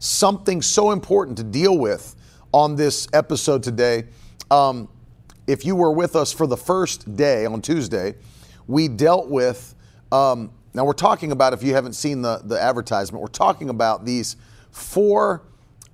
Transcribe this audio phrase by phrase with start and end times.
[0.00, 2.16] something so important to deal with
[2.52, 4.04] on this episode today.
[4.50, 4.88] Um,
[5.46, 8.14] if you were with us for the first day on Tuesday,
[8.66, 9.74] we dealt with.
[10.10, 14.04] Um, now we're talking about if you haven't seen the the advertisement, we're talking about
[14.04, 14.36] these
[14.70, 15.42] four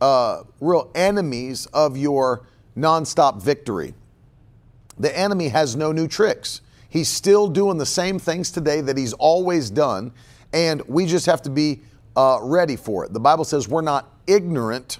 [0.01, 2.47] uh, real enemies of your
[2.77, 3.95] nonstop victory.
[4.99, 6.61] The enemy has no new tricks.
[6.89, 10.13] He's still doing the same things today that he's always done,
[10.53, 11.83] and we just have to be
[12.17, 13.13] uh, ready for it.
[13.13, 14.99] The Bible says we're not ignorant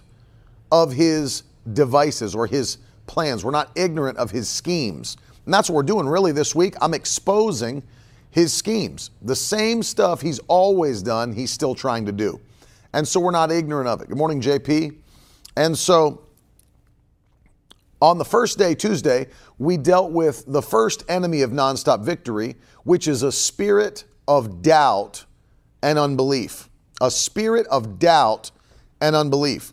[0.71, 3.45] of his devices or his plans.
[3.45, 5.17] We're not ignorant of his schemes.
[5.45, 6.75] And that's what we're doing really this week.
[6.81, 7.83] I'm exposing
[8.31, 9.11] his schemes.
[9.23, 12.41] The same stuff he's always done, he's still trying to do.
[12.93, 14.09] And so we're not ignorant of it.
[14.09, 14.97] Good morning, JP.
[15.57, 16.23] And so
[18.03, 23.09] on the first day, Tuesday, we dealt with the first enemy of nonstop victory, which
[23.09, 25.25] is a spirit of doubt
[25.83, 26.69] and unbelief
[27.01, 28.51] a spirit of doubt
[29.01, 29.73] and unbelief.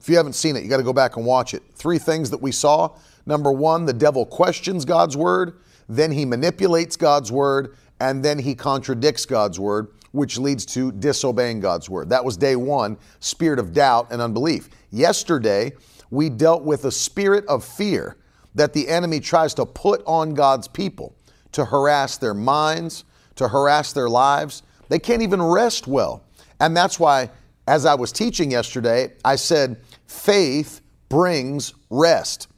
[0.00, 1.62] If you haven't seen it, you got to go back and watch it.
[1.74, 2.96] Three things that we saw.
[3.26, 8.54] Number one, the devil questions God's word, then he manipulates God's word, and then he
[8.54, 12.08] contradicts God's word, which leads to disobeying God's word.
[12.10, 14.68] That was day one, spirit of doubt and unbelief.
[14.90, 15.72] Yesterday,
[16.10, 18.16] we dealt with a spirit of fear
[18.54, 21.14] that the enemy tries to put on God's people
[21.52, 24.62] to harass their minds, to harass their lives.
[24.88, 26.22] They can't even rest well
[26.60, 27.30] and that's why,
[27.66, 32.48] as I was teaching yesterday, I said, faith brings rest.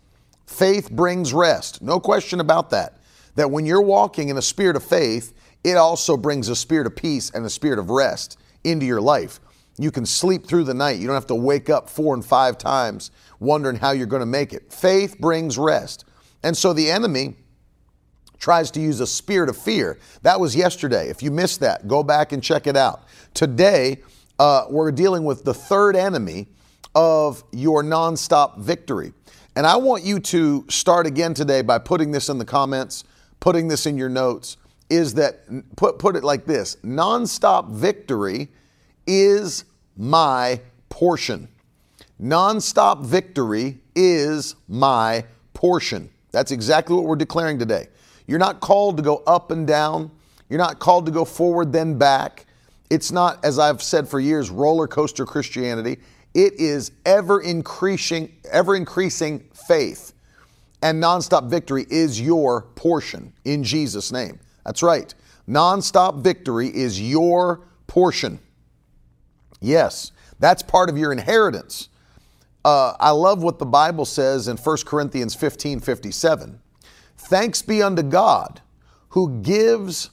[0.46, 1.82] Faith brings rest.
[1.82, 2.98] No question about that.
[3.34, 5.32] That when you're walking in a spirit of faith,
[5.64, 9.40] it also brings a spirit of peace and a spirit of rest into your life.
[9.78, 10.98] You can sleep through the night.
[10.98, 14.26] You don't have to wake up four and five times wondering how you're going to
[14.26, 14.72] make it.
[14.72, 16.04] Faith brings rest.
[16.42, 17.36] And so the enemy
[18.38, 19.98] tries to use a spirit of fear.
[20.22, 21.08] That was yesterday.
[21.08, 23.02] If you missed that, go back and check it out.
[23.34, 24.02] Today,
[24.38, 26.46] uh, we're dealing with the third enemy
[26.94, 29.12] of your nonstop victory.
[29.56, 33.04] And I want you to start again today by putting this in the comments,
[33.40, 34.56] putting this in your notes.
[34.88, 35.40] Is that
[35.76, 38.48] put put it like this: nonstop victory
[39.06, 39.64] is
[39.96, 41.48] my portion.
[42.22, 46.08] Nonstop victory is my portion.
[46.30, 47.88] That's exactly what we're declaring today.
[48.28, 50.12] You're not called to go up and down.
[50.48, 52.46] You're not called to go forward then back.
[52.90, 55.98] It's not, as I've said for years, roller coaster Christianity.
[56.34, 60.12] It is ever increasing, ever increasing faith.
[60.82, 64.38] And nonstop victory is your portion in Jesus' name.
[64.64, 65.12] That's right.
[65.48, 68.38] Nonstop victory is your portion.
[69.60, 71.88] Yes, that's part of your inheritance.
[72.64, 76.60] Uh, I love what the Bible says in 1 Corinthians 15 57.
[77.18, 78.60] Thanks be unto God
[79.10, 80.10] who gives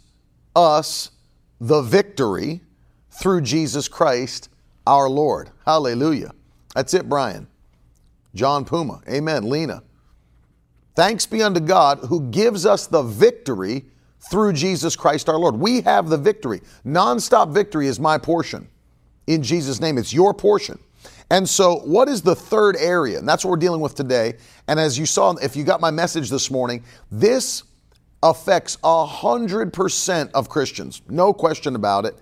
[0.55, 1.11] us
[1.61, 2.61] the victory
[3.11, 4.49] through Jesus Christ
[4.85, 5.51] our Lord.
[5.65, 6.31] Hallelujah.
[6.73, 7.47] That's it, Brian.
[8.33, 9.01] John Puma.
[9.09, 9.43] Amen.
[9.43, 9.83] Lena.
[10.95, 13.85] Thanks be unto God who gives us the victory
[14.29, 15.55] through Jesus Christ our Lord.
[15.55, 16.61] We have the victory.
[16.85, 18.67] Nonstop victory is my portion.
[19.27, 20.79] In Jesus' name, it's your portion.
[21.31, 23.17] And so, what is the third area?
[23.17, 24.35] And that's what we're dealing with today.
[24.67, 27.63] And as you saw, if you got my message this morning, this
[28.21, 31.01] affects 100% of Christians.
[31.09, 32.15] No question about it.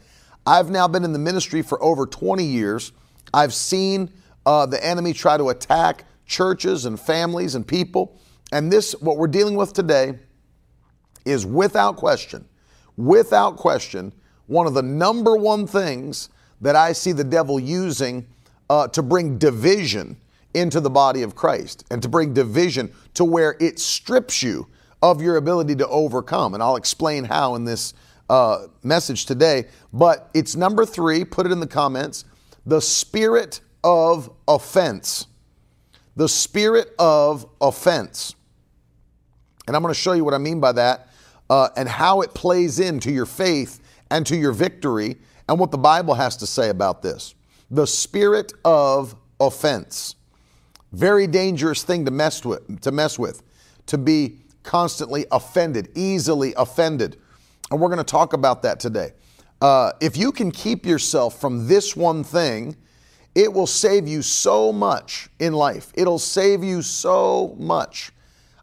[0.45, 2.91] I've now been in the ministry for over 20 years.
[3.33, 4.11] I've seen
[4.45, 8.19] uh, the enemy try to attack churches and families and people.
[8.51, 10.19] And this, what we're dealing with today,
[11.25, 12.45] is without question,
[12.97, 14.13] without question,
[14.47, 16.29] one of the number one things
[16.59, 18.27] that I see the devil using
[18.73, 20.17] uh, to bring division
[20.55, 24.67] into the body of Christ and to bring division to where it strips you
[25.03, 26.55] of your ability to overcome.
[26.55, 27.93] And I'll explain how in this
[28.31, 29.65] uh, message today.
[29.91, 32.25] But it's number three, put it in the comments
[32.65, 35.27] the spirit of offense.
[36.15, 38.33] The spirit of offense.
[39.67, 41.09] And I'm going to show you what I mean by that
[41.47, 45.17] uh, and how it plays into your faith and to your victory
[45.47, 47.35] and what the Bible has to say about this.
[47.73, 50.13] The spirit of offense.
[50.91, 53.41] Very dangerous thing to mess with, to mess with,
[53.87, 57.17] to be constantly offended, easily offended.
[57.71, 59.13] And we're going to talk about that today.
[59.59, 62.75] Uh, if you can keep yourself from this one thing,
[63.33, 65.91] it will save you so much in life.
[65.95, 68.11] It'll save you so much.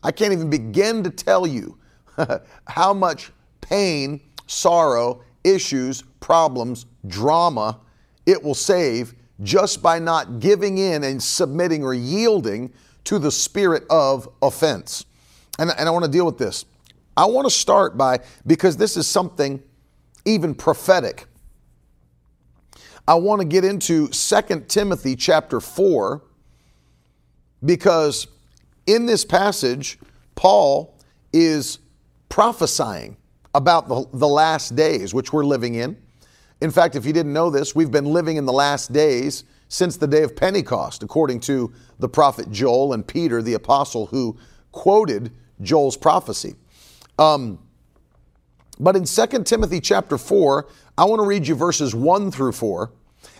[0.04, 1.76] I can't even begin to tell you
[2.68, 7.80] how much pain, sorrow, issues, problems, drama
[8.26, 12.72] it will save just by not giving in and submitting or yielding
[13.04, 15.06] to the spirit of offense.
[15.58, 16.64] And, and I want to deal with this.
[17.16, 19.62] I want to start by, because this is something
[20.24, 21.26] even prophetic.
[23.08, 26.22] I want to get into 2 Timothy chapter 4
[27.64, 28.26] because
[28.86, 29.98] in this passage,
[30.34, 30.96] Paul
[31.32, 31.78] is
[32.28, 33.16] prophesying
[33.54, 35.96] about the, the last days which we're living in.
[36.60, 39.96] In fact, if you didn't know this, we've been living in the last days since
[39.96, 44.36] the day of Pentecost, according to the prophet Joel and Peter, the apostle, who
[44.72, 46.56] quoted Joel's prophecy.
[47.18, 47.58] Um,
[48.78, 50.68] but in 2 Timothy chapter 4,
[50.98, 52.90] I want to read you verses 1 through 4,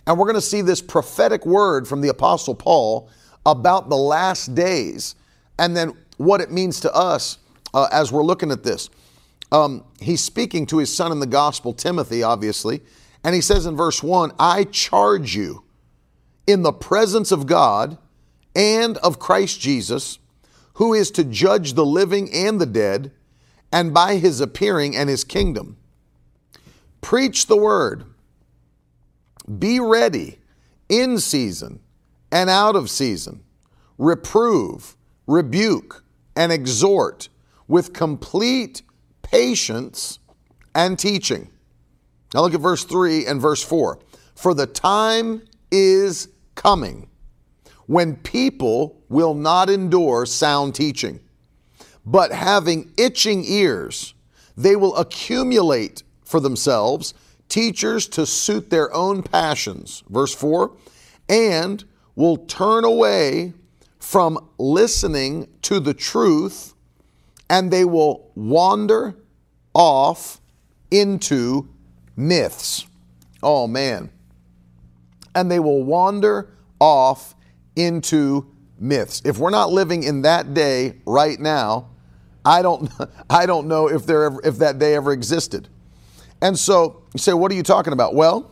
[0.06, 3.10] and we're going to see this prophetic word from the apostle Paul
[3.44, 5.14] about the last days
[5.58, 7.38] and then what it means to us
[7.74, 8.90] uh, as we're looking at this.
[9.52, 12.82] Um, he's speaking to his son in the gospel, Timothy, obviously,
[13.22, 15.64] and he says in verse 1 I charge you
[16.46, 17.98] in the presence of God
[18.54, 20.18] and of Christ Jesus,
[20.74, 23.12] who is to judge the living and the dead,
[23.72, 25.76] and by his appearing and his kingdom.
[27.00, 28.04] Preach the word.
[29.58, 30.38] Be ready
[30.88, 31.80] in season
[32.32, 33.42] and out of season.
[33.98, 34.96] Reprove,
[35.26, 37.28] rebuke, and exhort
[37.68, 38.82] with complete
[39.22, 40.18] patience
[40.74, 41.50] and teaching.
[42.34, 43.98] Now look at verse 3 and verse 4.
[44.34, 47.08] For the time is coming
[47.86, 51.20] when people will not endure sound teaching,
[52.06, 54.14] but having itching ears,
[54.56, 57.14] they will accumulate for themselves
[57.48, 60.04] teachers to suit their own passions.
[60.08, 60.70] Verse 4
[61.30, 61.84] and
[62.16, 63.52] will turn away
[64.00, 66.74] from listening to the truth,
[67.48, 69.14] and they will wander
[69.72, 70.40] off
[70.90, 71.68] into
[72.16, 72.86] myths.
[73.42, 74.10] Oh man.
[75.34, 77.34] And they will wander off
[77.76, 79.22] into myths.
[79.24, 81.90] If we're not living in that day right now,
[82.44, 82.90] I don't
[83.30, 85.68] I don't know if there ever, if that day ever existed.
[86.42, 88.14] And so you say, what are you talking about?
[88.14, 88.50] Well,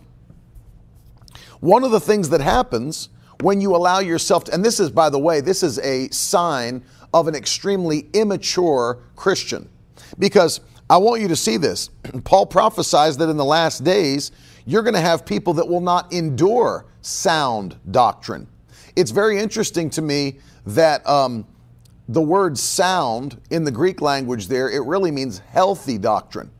[1.60, 3.08] one of the things that happens
[3.40, 6.84] when you allow yourself to, and this is, by the way, this is a sign
[7.14, 9.68] of an extremely immature Christian.
[10.18, 10.60] Because
[10.90, 11.90] I want you to see this.
[12.24, 14.32] Paul prophesies that in the last days,
[14.64, 18.46] you're going to have people that will not endure sound doctrine.
[18.96, 21.46] It's very interesting to me that um,
[22.08, 26.50] the word sound in the Greek language there, it really means healthy doctrine.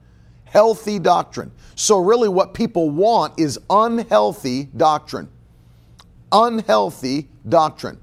[0.44, 1.52] Healthy doctrine.
[1.74, 5.28] So, really, what people want is unhealthy doctrine.
[6.32, 7.98] Unhealthy doctrine.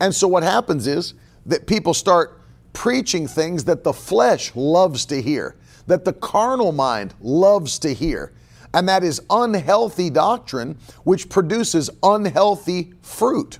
[0.00, 1.14] And so, what happens is
[1.46, 2.40] that people start
[2.72, 5.56] preaching things that the flesh loves to hear
[5.90, 8.32] that the carnal mind loves to hear,
[8.72, 13.58] and that is unhealthy doctrine, which produces unhealthy fruit.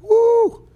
[0.00, 0.68] Woo!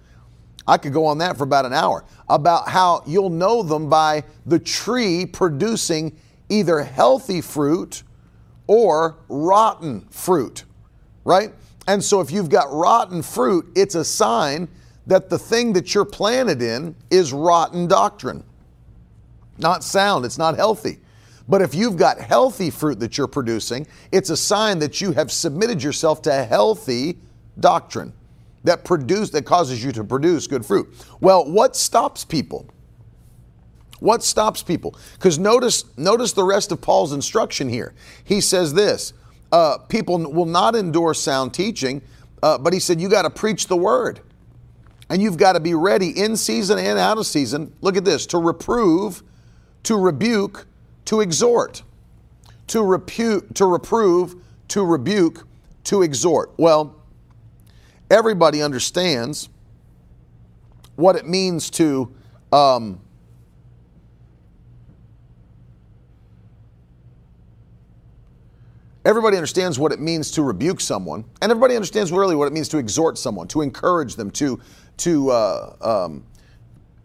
[0.65, 4.23] I could go on that for about an hour about how you'll know them by
[4.45, 6.17] the tree producing
[6.47, 8.03] either healthy fruit
[8.67, 10.63] or rotten fruit,
[11.25, 11.53] right?
[11.85, 14.69] And so if you've got rotten fruit, it's a sign
[15.05, 18.45] that the thing that you're planted in is rotten doctrine
[19.57, 20.99] not sound, it's not healthy.
[21.47, 25.31] But if you've got healthy fruit that you're producing, it's a sign that you have
[25.31, 27.17] submitted yourself to healthy
[27.59, 28.13] doctrine
[28.63, 30.87] that produce that causes you to produce good fruit.
[31.19, 32.65] Well, what stops people?
[33.99, 34.97] What stops people?
[35.13, 37.93] Because notice, notice the rest of Paul's instruction here.
[38.23, 39.13] He says this:
[39.51, 42.01] uh, people will not endure sound teaching,
[42.41, 44.21] uh, but he said you got to preach the word,
[45.09, 47.73] and you've got to be ready in season and out of season.
[47.81, 49.23] Look at this: to reprove,
[49.83, 50.65] to rebuke,
[51.05, 51.83] to exhort,
[52.67, 54.35] to, repu- to reprove,
[54.69, 55.45] to rebuke,
[55.85, 56.51] to exhort.
[56.57, 56.95] Well,
[58.09, 59.49] everybody understands
[60.95, 62.13] what it means to
[62.51, 62.99] um,
[69.05, 72.69] everybody understands what it means to rebuke someone and everybody understands really what it means
[72.69, 74.59] to exhort someone to encourage them to
[74.97, 76.23] to uh, um,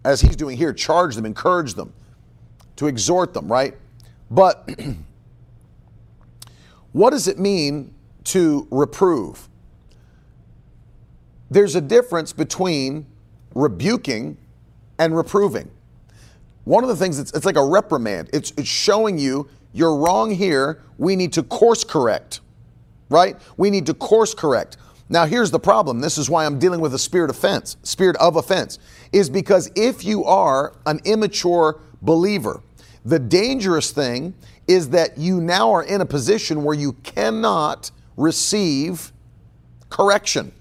[0.04, 1.92] as he's doing here charge them encourage them
[2.78, 3.76] to exhort them, right?
[4.30, 4.68] But
[6.92, 7.92] what does it mean
[8.24, 9.48] to reprove?
[11.50, 13.06] There's a difference between
[13.54, 14.36] rebuking
[14.98, 15.70] and reproving.
[16.64, 18.30] One of the things it's, it's like a reprimand.
[18.32, 20.82] It's, it's showing you you're wrong here.
[20.98, 22.40] We need to course correct,
[23.08, 23.36] right?
[23.56, 24.76] We need to course correct.
[25.08, 26.00] Now, here's the problem.
[26.00, 28.78] This is why I'm dealing with a spirit offense, spirit of offense,
[29.10, 32.60] is because if you are an immature believer,
[33.08, 34.34] the dangerous thing
[34.66, 39.12] is that you now are in a position where you cannot receive
[39.88, 40.52] correction.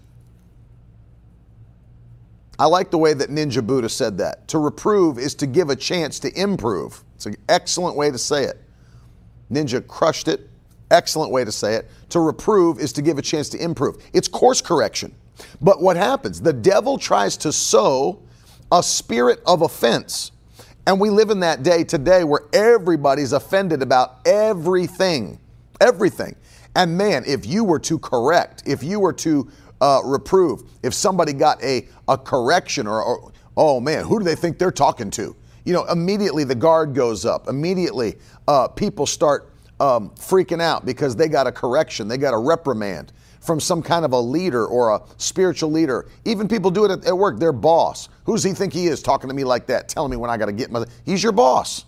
[2.58, 4.48] I like the way that Ninja Buddha said that.
[4.48, 7.04] To reprove is to give a chance to improve.
[7.16, 8.62] It's an excellent way to say it.
[9.52, 10.50] Ninja crushed it.
[10.90, 11.90] Excellent way to say it.
[12.10, 13.98] To reprove is to give a chance to improve.
[14.14, 15.14] It's course correction.
[15.62, 16.40] But what happens?
[16.42, 18.22] The devil tries to sow
[18.72, 20.32] a spirit of offense.
[20.88, 25.38] And we live in that day today where everybody's offended about everything.
[25.82, 26.34] Everything.
[26.78, 29.52] And man, if you were to correct, if you were to
[29.82, 34.36] uh, reprove, if somebody got a, a correction or, or, oh man, who do they
[34.36, 35.36] think they're talking to?
[35.66, 37.50] You know, immediately the guard goes up.
[37.50, 38.16] Immediately
[38.48, 39.52] uh, people start
[39.82, 43.12] um, freaking out because they got a correction, they got a reprimand
[43.48, 46.06] from some kind of a leader or a spiritual leader.
[46.26, 48.10] Even people do it at, at work, their boss.
[48.26, 50.48] Who's he think he is talking to me like that, telling me when I got
[50.48, 50.86] to get my.
[51.06, 51.86] He's your boss.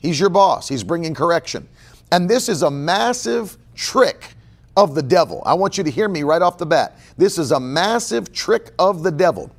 [0.00, 0.68] He's your boss.
[0.68, 1.68] He's bringing correction.
[2.10, 4.34] And this is a massive trick
[4.76, 5.42] of the devil.
[5.44, 6.98] I want you to hear me right off the bat.
[7.16, 9.50] This is a massive trick of the devil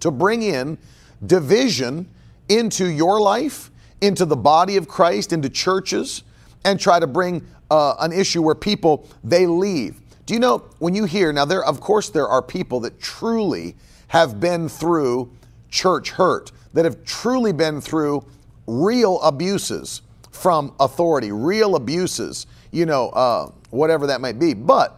[0.00, 0.78] to bring in
[1.26, 2.08] division
[2.48, 6.22] into your life, into the body of Christ, into churches,
[6.64, 10.00] and try to bring uh, an issue where people they leave.
[10.26, 13.76] Do you know when you hear now there of course there are people that truly
[14.08, 15.30] have been through
[15.70, 18.24] church hurt, that have truly been through
[18.66, 24.54] real abuses from authority, real abuses, you know, uh, whatever that might be.
[24.54, 24.96] But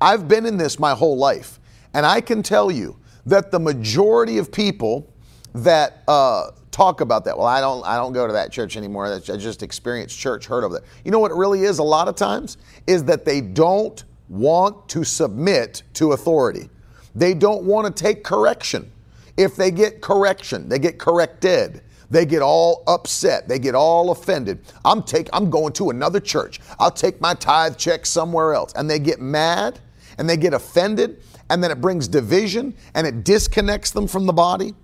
[0.00, 1.60] I've been in this my whole life,
[1.94, 5.08] and I can tell you that the majority of people
[5.54, 9.06] that uh, talk about that, well, I don't, I don't go to that church anymore.
[9.06, 10.88] I just experienced church hurt over there.
[11.04, 11.78] You know what it really is?
[11.78, 12.56] A lot of times
[12.86, 16.68] is that they don't want to submit to authority.
[17.14, 18.90] They don't want to take correction.
[19.36, 21.82] If they get correction, they get corrected.
[22.10, 23.48] They get all upset.
[23.48, 24.60] They get all offended.
[24.84, 26.60] I'm take I'm going to another church.
[26.78, 28.74] I'll take my tithe check somewhere else.
[28.74, 29.80] And they get mad
[30.18, 34.32] and they get offended and then it brings division and it disconnects them from the
[34.32, 34.74] body.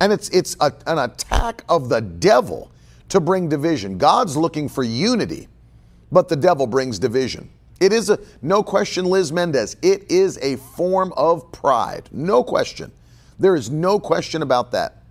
[0.00, 2.70] And it's it's a, an attack of the devil
[3.08, 3.96] to bring division.
[3.96, 5.48] God's looking for unity,
[6.12, 7.48] but the devil brings division.
[7.80, 9.76] It is a no question, Liz Mendez.
[9.82, 12.08] It is a form of pride.
[12.12, 12.90] No question.
[13.38, 15.02] There is no question about that.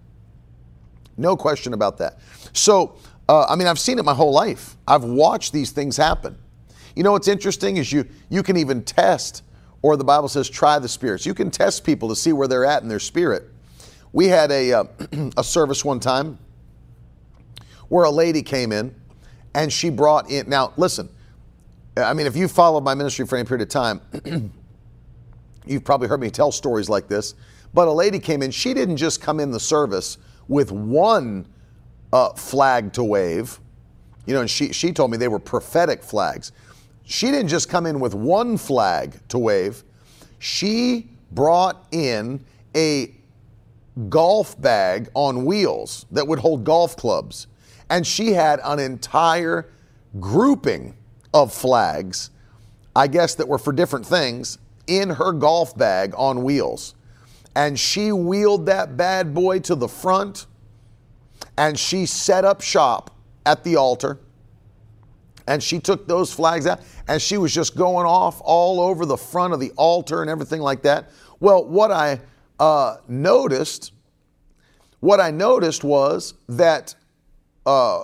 [1.15, 2.19] No question about that.
[2.53, 2.95] So,
[3.29, 4.75] uh, I mean, I've seen it my whole life.
[4.87, 6.37] I've watched these things happen.
[6.95, 9.43] You know what's interesting is you you can even test,
[9.81, 11.25] or the Bible says try the spirits.
[11.25, 13.43] You can test people to see where they're at in their spirit.
[14.13, 14.83] We had a uh,
[15.37, 16.37] a service one time
[17.87, 18.93] where a lady came in,
[19.55, 20.49] and she brought in.
[20.49, 21.09] Now, listen.
[22.03, 24.01] I mean, if you followed my ministry for any period of time,
[25.65, 27.35] you've probably heard me tell stories like this.
[27.73, 28.51] But a lady came in.
[28.51, 31.45] She didn't just come in the service with one
[32.13, 33.59] uh, flag to wave.
[34.25, 36.51] You know, and she, she told me they were prophetic flags.
[37.03, 39.83] She didn't just come in with one flag to wave,
[40.39, 42.43] she brought in
[42.75, 43.13] a
[44.09, 47.47] golf bag on wheels that would hold golf clubs.
[47.89, 49.69] And she had an entire
[50.19, 50.96] grouping
[51.33, 52.29] of flags,
[52.95, 54.57] I guess, that were for different things,
[54.87, 56.95] in her golf bag on wheels
[57.57, 60.45] and she wheeled that bad boy to the front
[61.57, 63.09] and she set up shop
[63.47, 64.19] at the altar
[65.47, 69.17] and she took those flags out and she was just going off all over the
[69.17, 71.09] front of the altar and everything like that.
[71.39, 72.21] Well, what I
[72.59, 73.91] uh, noticed,
[74.99, 76.93] what I noticed was that
[77.65, 78.03] uh,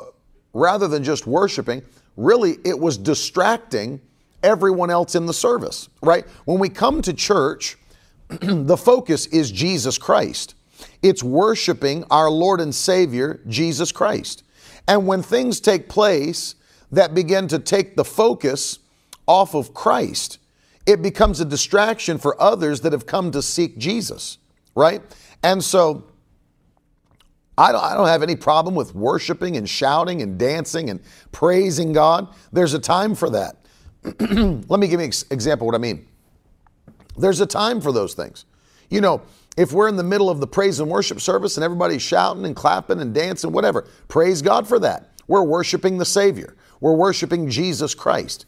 [0.53, 1.83] rather than just worshiping,
[2.15, 4.01] really it was distracting
[4.41, 6.25] everyone else in the service, right?
[6.45, 7.77] When we come to church,
[8.29, 10.55] the focus is Jesus Christ.
[11.01, 14.43] It's worshiping our Lord and Savior, Jesus Christ.
[14.87, 16.55] And when things take place
[16.91, 18.79] that begin to take the focus
[19.27, 20.39] off of Christ,
[20.85, 24.37] it becomes a distraction for others that have come to seek Jesus,
[24.75, 25.01] right?
[25.41, 26.03] And so
[27.57, 30.99] I don't, I don't have any problem with worshiping and shouting and dancing and
[31.31, 32.33] praising God.
[32.51, 33.57] There's a time for that.
[34.03, 36.07] Let me give you an example what I mean.
[37.15, 38.45] There's a time for those things.
[38.89, 39.21] You know,
[39.55, 42.55] if we're in the middle of the praise and worship service and everybody's shouting and
[42.55, 45.11] clapping and dancing, whatever, praise God for that.
[45.27, 48.45] We're worshiping the Savior, we're worshiping Jesus Christ.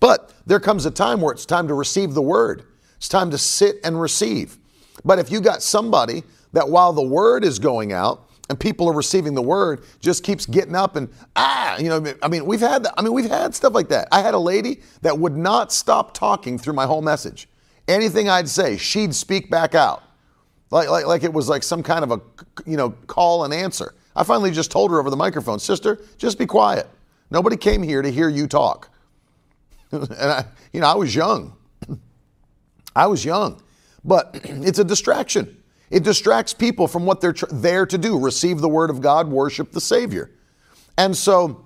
[0.00, 2.64] But there comes a time where it's time to receive the word,
[2.96, 4.58] it's time to sit and receive.
[5.04, 8.92] But if you got somebody that while the word is going out, and people are
[8.92, 12.84] receiving the word just keeps getting up and ah you know i mean we've had
[12.84, 15.72] that i mean we've had stuff like that i had a lady that would not
[15.72, 17.48] stop talking through my whole message
[17.88, 20.02] Anything I'd say, she'd speak back out.
[20.70, 22.20] Like, like, like it was like some kind of a
[22.68, 23.94] you know call and answer.
[24.16, 26.88] I finally just told her over the microphone, sister, just be quiet.
[27.30, 28.90] Nobody came here to hear you talk.
[29.92, 31.56] and I, you know, I was young.
[32.96, 33.62] I was young,
[34.04, 35.62] but it's a distraction.
[35.96, 39.28] It distracts people from what they're tr- there to do receive the word of God,
[39.28, 40.30] worship the Savior.
[40.98, 41.64] And so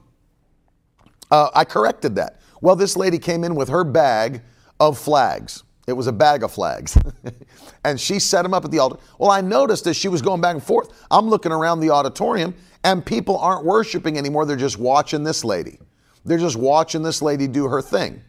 [1.33, 2.41] uh, I corrected that.
[2.61, 4.43] Well, this lady came in with her bag
[4.79, 5.65] of flags.
[5.89, 6.97] It was a bag of flags.
[7.85, 8.99] and she set them up at the altar.
[9.19, 12.55] Well, I noticed as she was going back and forth, I'm looking around the auditorium
[12.85, 14.47] and people aren't worshiping anymore.
[14.47, 15.81] They're just watching this lady.
[16.25, 18.23] They're just watching this lady do her thing.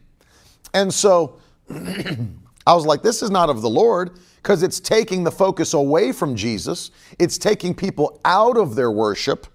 [0.74, 1.38] And so
[1.70, 6.10] I was like, this is not of the Lord because it's taking the focus away
[6.10, 6.90] from Jesus.
[7.18, 9.46] It's taking people out of their worship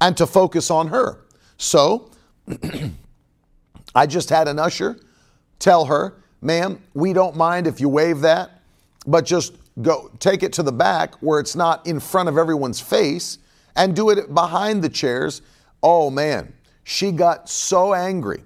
[0.00, 1.20] and to focus on her.
[1.58, 2.10] So
[3.94, 4.98] I just had an usher
[5.58, 8.62] tell her, ma'am, we don't mind if you wave that,
[9.06, 12.80] but just go take it to the back where it's not in front of everyone's
[12.80, 13.38] face
[13.76, 15.42] and do it behind the chairs.
[15.82, 18.42] Oh man, she got so angry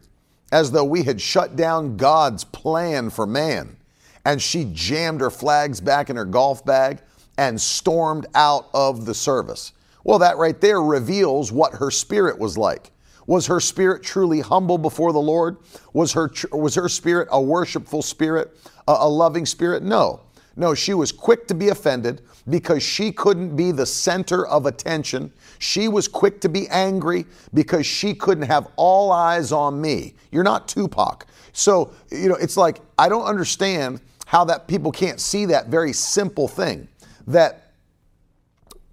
[0.50, 3.76] as though we had shut down God's plan for man.
[4.24, 7.00] And she jammed her flags back in her golf bag
[7.38, 9.72] and stormed out of the service.
[10.04, 12.90] Well, that right there reveals what her spirit was like.
[13.26, 15.58] Was her spirit truly humble before the Lord?
[15.92, 18.56] Was her, was her spirit a worshipful spirit,
[18.88, 19.82] a, a loving spirit?
[19.82, 20.22] No.
[20.56, 25.32] No, she was quick to be offended because she couldn't be the center of attention.
[25.58, 30.14] She was quick to be angry because she couldn't have all eyes on me.
[30.32, 31.26] You're not Tupac.
[31.52, 35.90] So, you know, it's like, I don't understand how that people can't see that very
[35.90, 36.86] simple thing
[37.26, 37.72] that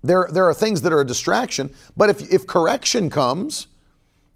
[0.02, 3.68] there, there are things that are a distraction, but if, if correction comes,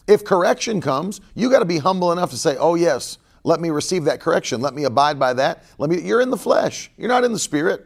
[0.08, 3.70] if correction comes, you got to be humble enough to say, "Oh yes, let me
[3.70, 4.60] receive that correction.
[4.60, 5.64] Let me abide by that.
[5.78, 6.92] Let me." You're in the flesh.
[6.98, 7.86] You're not in the spirit.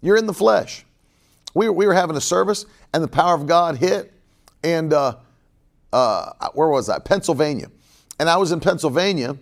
[0.00, 0.84] You're in the flesh.
[1.54, 4.12] We, we were having a service, and the power of God hit,
[4.62, 5.16] and uh,
[5.92, 7.00] uh, where was I?
[7.00, 7.68] Pennsylvania,
[8.20, 9.36] and I was in Pennsylvania,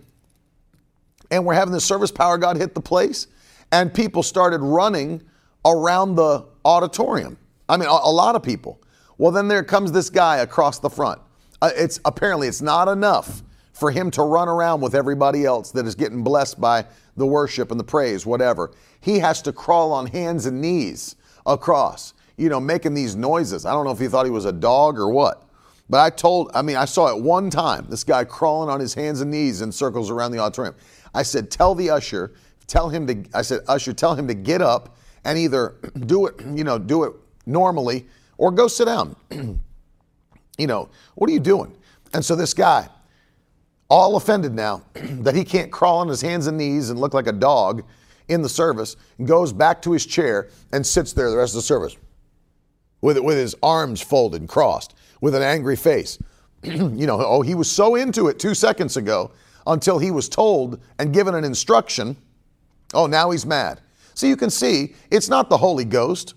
[1.31, 2.11] and we're having the service.
[2.11, 3.27] Power God hit the place,
[3.73, 5.23] and people started running
[5.65, 7.37] around the auditorium.
[7.69, 8.81] I mean, a, a lot of people.
[9.19, 11.21] Well, then there comes this guy across the front
[11.63, 15.87] uh, it's apparently it's not enough for him to run around with everybody else that
[15.87, 16.85] is getting blessed by
[17.17, 18.73] the worship and the praise, whatever.
[19.01, 23.67] He has to crawl on hands and knees across, you know, making these noises.
[23.67, 25.43] I don't know if he thought he was a dog or what.
[25.89, 28.93] But I told, I mean, I saw it one time, this guy crawling on his
[28.93, 30.75] hands and knees in circles around the auditorium.
[31.17, 32.35] I said, tell the usher,
[32.67, 35.75] tell him to, I said, usher, tell him to get up and either
[36.07, 37.15] do it, you know, do it
[37.47, 39.17] normally or go sit down.
[40.59, 41.75] you know, what are you doing?
[42.13, 42.91] And so this guy,
[43.89, 47.27] all offended now that he can't crawl on his hands and knees and look like
[47.27, 47.83] a dog
[48.29, 51.63] in the service, goes back to his chair and sits there the rest of the
[51.63, 51.97] service
[53.01, 56.19] with, with his arms folded and crossed with an angry face.
[56.63, 59.31] you know, oh, he was so into it two seconds ago
[59.67, 62.17] until he was told and given an instruction.
[62.95, 63.81] Oh, now he's mad.
[64.15, 66.35] So you can see it's not the Holy Ghost.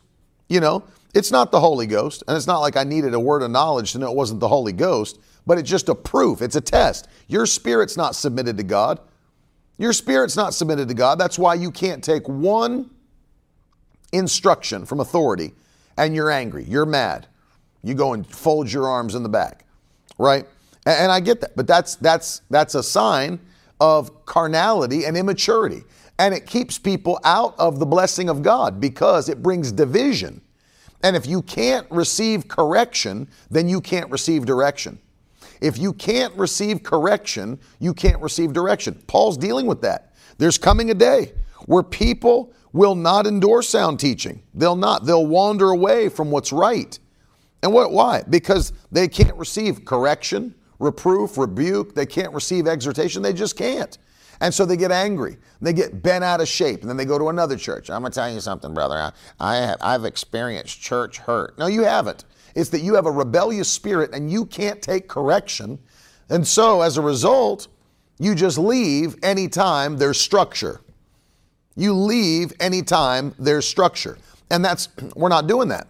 [0.48, 3.42] You know, it's not the Holy Ghost, and it's not like I needed a word
[3.42, 6.42] of knowledge to know it wasn't the Holy Ghost, but it's just a proof.
[6.42, 7.08] It's a test.
[7.28, 9.00] Your spirit's not submitted to God.
[9.78, 11.20] Your spirit's not submitted to God.
[11.20, 12.90] That's why you can't take one
[14.12, 15.54] instruction from authority
[15.98, 17.28] and you're angry, you're mad.
[17.84, 19.66] You go and fold your arms in the back,
[20.18, 20.46] right?
[20.90, 23.40] And, I get that, but that's that's that's a sign
[23.80, 25.84] of carnality and immaturity.
[26.18, 30.42] And it keeps people out of the blessing of God because it brings division.
[31.04, 35.00] And if you can't receive correction, then you can't receive direction.
[35.62, 39.02] If you can't receive correction, you can't receive direction.
[39.08, 40.14] Paul's dealing with that.
[40.40, 41.34] There's coming a day
[41.68, 44.42] where people will not endure sound teaching.
[44.54, 45.06] They'll not.
[45.06, 46.98] They'll wander away from what's right.
[47.62, 48.24] And what why?
[48.30, 53.98] Because they can't receive correction, reproof, rebuke, they can't receive exhortation, they just can't.
[54.42, 55.38] And so they get angry.
[55.62, 56.82] They get bent out of shape.
[56.82, 57.90] And then they go to another church.
[57.90, 58.96] I'm going to tell you something, brother.
[58.96, 61.58] I, I have, I've experienced church hurt.
[61.60, 62.24] No, you haven't.
[62.56, 65.80] It's that you have a rebellious spirit and you can't take correction.
[66.30, 67.68] And so as a result,
[68.18, 70.82] you just leave anytime there's structure.
[71.76, 74.18] You leave anytime there's structure.
[74.50, 75.88] And that's, we're not doing that.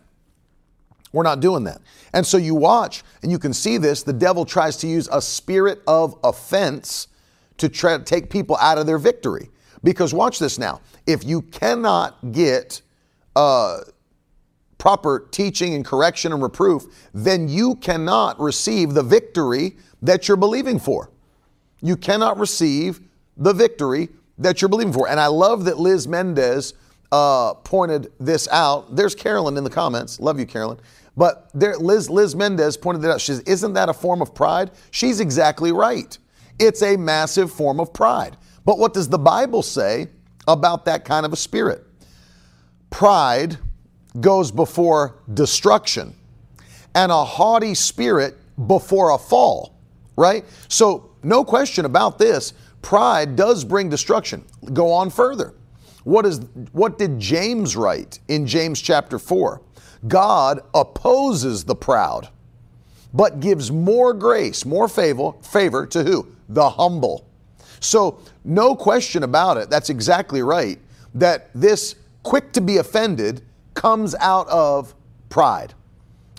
[1.11, 1.81] We're not doing that.
[2.13, 4.03] And so you watch and you can see this.
[4.03, 7.07] The devil tries to use a spirit of offense
[7.57, 9.49] to try to take people out of their victory.
[9.83, 10.81] Because watch this now.
[11.05, 12.81] If you cannot get
[13.35, 13.79] uh,
[14.77, 20.79] proper teaching and correction and reproof, then you cannot receive the victory that you're believing
[20.79, 21.11] for.
[21.81, 22.99] You cannot receive
[23.37, 25.09] the victory that you're believing for.
[25.09, 26.73] And I love that Liz Mendez
[27.11, 28.95] uh, pointed this out.
[28.95, 30.19] There's Carolyn in the comments.
[30.19, 30.79] Love you, Carolyn.
[31.19, 33.19] But there, Liz, Liz Mendez pointed it out.
[33.19, 34.71] She says, Isn't that a form of pride?
[34.89, 36.17] She's exactly right.
[36.57, 38.37] It's a massive form of pride.
[38.63, 40.07] But what does the Bible say
[40.47, 41.85] about that kind of a spirit?
[42.89, 43.57] Pride
[44.21, 46.15] goes before destruction,
[46.95, 49.77] and a haughty spirit before a fall,
[50.15, 50.45] right?
[50.69, 52.53] So, no question about this.
[52.81, 54.45] Pride does bring destruction.
[54.71, 55.53] Go on further.
[56.03, 56.39] What is
[56.71, 59.61] what did James write in James chapter 4?
[60.07, 62.29] God opposes the proud,
[63.13, 66.27] but gives more grace, more favor, favor to who?
[66.47, 67.25] The humble.
[67.81, 69.69] So, no question about it.
[69.69, 70.79] That's exactly right.
[71.13, 73.41] That this quick to be offended
[73.73, 74.93] comes out of
[75.29, 75.73] pride.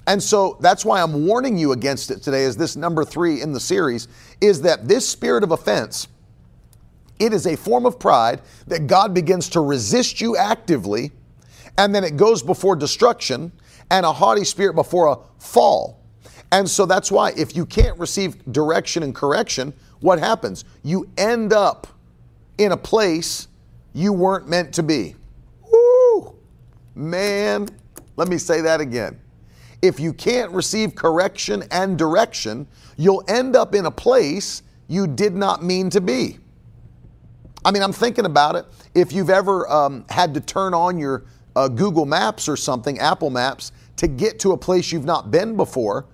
[0.07, 3.53] And so that's why I'm warning you against it today as this number 3 in
[3.53, 4.09] the series
[4.41, 6.09] is that this spirit of offense
[7.21, 11.13] it is a form of pride that God begins to resist you actively,
[11.79, 13.53] and then it goes before destruction,
[13.91, 16.01] and a haughty spirit before a fall.
[16.53, 20.65] And so that's why if you can't receive direction and correction, what happens?
[20.83, 21.87] You end up
[22.59, 23.49] in a place
[23.93, 25.15] you weren't meant to be.
[25.71, 26.35] Woo!
[26.95, 27.69] Man,
[28.17, 29.21] let me say that again.
[29.83, 35.35] If you can't receive correction and direction, you'll end up in a place you did
[35.35, 36.39] not mean to be.
[37.65, 38.67] I mean, I'm thinking about it.
[38.95, 43.31] If you've ever um, had to turn on your uh, Google Maps or something, Apple
[43.31, 46.07] Maps, to get to a place you've not been before,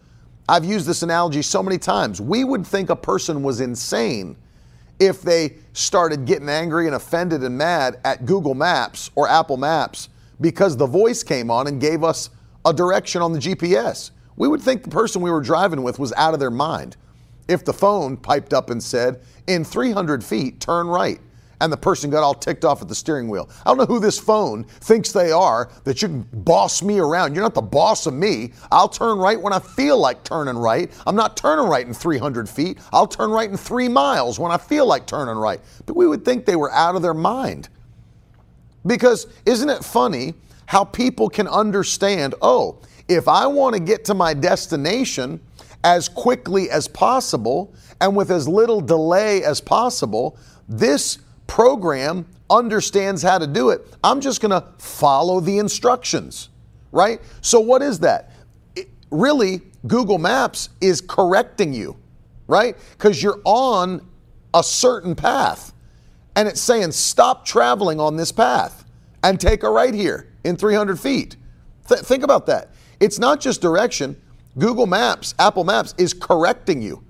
[0.48, 2.20] I've used this analogy so many times.
[2.20, 4.36] We would think a person was insane
[4.98, 10.08] if they started getting angry and offended and mad at Google Maps or Apple Maps
[10.40, 12.30] because the voice came on and gave us
[12.64, 14.10] a direction on the GPS.
[14.36, 16.96] We would think the person we were driving with was out of their mind.
[17.46, 21.20] If the phone piped up and said, in 300 feet, turn right
[21.60, 23.48] and the person got all ticked off at the steering wheel.
[23.64, 27.34] I don't know who this phone thinks they are that you can boss me around.
[27.34, 28.52] You're not the boss of me.
[28.70, 30.90] I'll turn right when I feel like turning right.
[31.06, 32.78] I'm not turning right in 300 feet.
[32.92, 35.60] I'll turn right in three miles when I feel like turning right.
[35.86, 37.68] But we would think they were out of their mind.
[38.86, 40.34] Because isn't it funny
[40.66, 45.40] how people can understand oh, if I want to get to my destination
[45.84, 50.36] as quickly as possible and with as little delay as possible,
[50.68, 53.86] this program understands how to do it.
[54.04, 56.48] I'm just going to follow the instructions,
[56.92, 57.20] right?
[57.40, 58.32] So, what is that?
[58.74, 61.96] It, really, Google Maps is correcting you,
[62.46, 62.76] right?
[62.92, 64.06] Because you're on
[64.54, 65.72] a certain path
[66.36, 68.84] and it's saying, stop traveling on this path
[69.22, 71.36] and take a right here in 300 feet.
[71.88, 72.72] Th- think about that.
[73.00, 74.20] It's not just direction.
[74.58, 77.02] Google Maps, Apple Maps is correcting you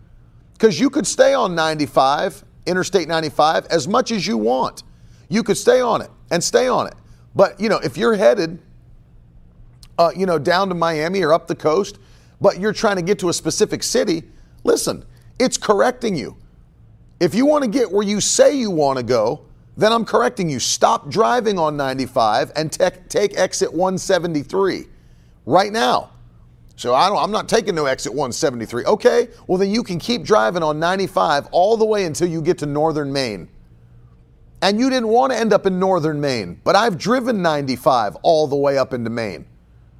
[0.54, 4.82] because you could stay on 95 Interstate 95 as much as you want.
[5.28, 6.94] You could stay on it and stay on it.
[7.34, 8.58] But, you know, if you're headed,
[9.98, 11.98] uh, you know, down to Miami or up the coast,
[12.40, 14.22] but you're trying to get to a specific city,
[14.64, 15.04] listen,
[15.38, 16.36] it's correcting you.
[17.20, 20.48] If you want to get where you say you want to go, then I'm correcting
[20.48, 20.58] you.
[20.58, 24.86] Stop driving on 95 and te- take exit 173
[25.44, 26.10] right now.
[26.76, 28.84] So I I'm not taking no exit 173.
[28.84, 32.58] Okay, well then you can keep driving on 95 all the way until you get
[32.58, 33.48] to northern Maine.
[34.62, 38.46] And you didn't want to end up in northern Maine, but I've driven 95 all
[38.46, 39.46] the way up into Maine.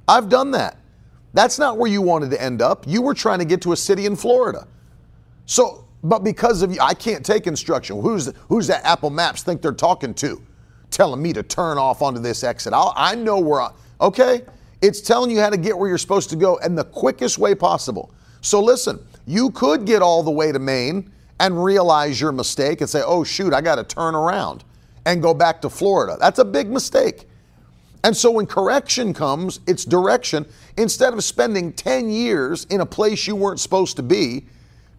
[0.07, 0.77] I've done that.
[1.33, 2.87] That's not where you wanted to end up.
[2.87, 4.67] You were trying to get to a city in Florida.
[5.45, 8.01] So, but because of you, I can't take instruction.
[8.01, 10.41] Who's who's that Apple Maps think they're talking to,
[10.89, 12.73] telling me to turn off onto this exit?
[12.73, 13.61] I'll, I know where.
[13.61, 14.43] I, okay,
[14.81, 17.55] it's telling you how to get where you're supposed to go and the quickest way
[17.55, 18.11] possible.
[18.41, 22.89] So listen, you could get all the way to Maine and realize your mistake and
[22.89, 24.63] say, oh, shoot, I got to turn around
[25.05, 26.17] and go back to Florida.
[26.19, 27.27] That's a big mistake.
[28.03, 30.45] And so when correction comes, it's direction.
[30.77, 34.45] Instead of spending 10 years in a place you weren't supposed to be,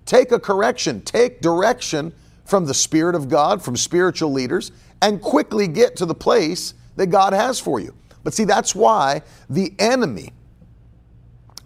[0.04, 2.12] take a correction, take direction
[2.44, 7.06] from the Spirit of God, from spiritual leaders, and quickly get to the place that
[7.08, 7.94] God has for you.
[8.28, 10.34] But see, that's why the enemy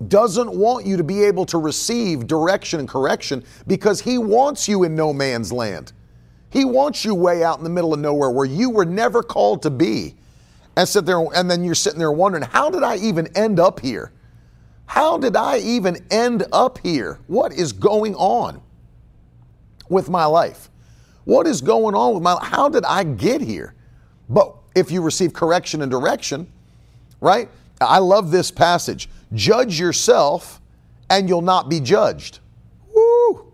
[0.06, 4.84] doesn't want you to be able to receive direction and correction because he wants you
[4.84, 5.92] in no man's land.
[6.50, 9.62] He wants you way out in the middle of nowhere where you were never called
[9.62, 10.14] to be.
[10.76, 13.80] And sit there and then you're sitting there wondering, how did I even end up
[13.80, 14.12] here?
[14.86, 17.18] How did I even end up here?
[17.26, 18.62] What is going on
[19.88, 20.70] with my life?
[21.24, 23.74] What is going on with my how did I get here?
[24.28, 26.50] But if you receive correction and direction,
[27.20, 27.48] right?
[27.80, 29.08] I love this passage.
[29.32, 30.60] Judge yourself
[31.10, 32.38] and you'll not be judged.
[32.94, 33.52] Woo!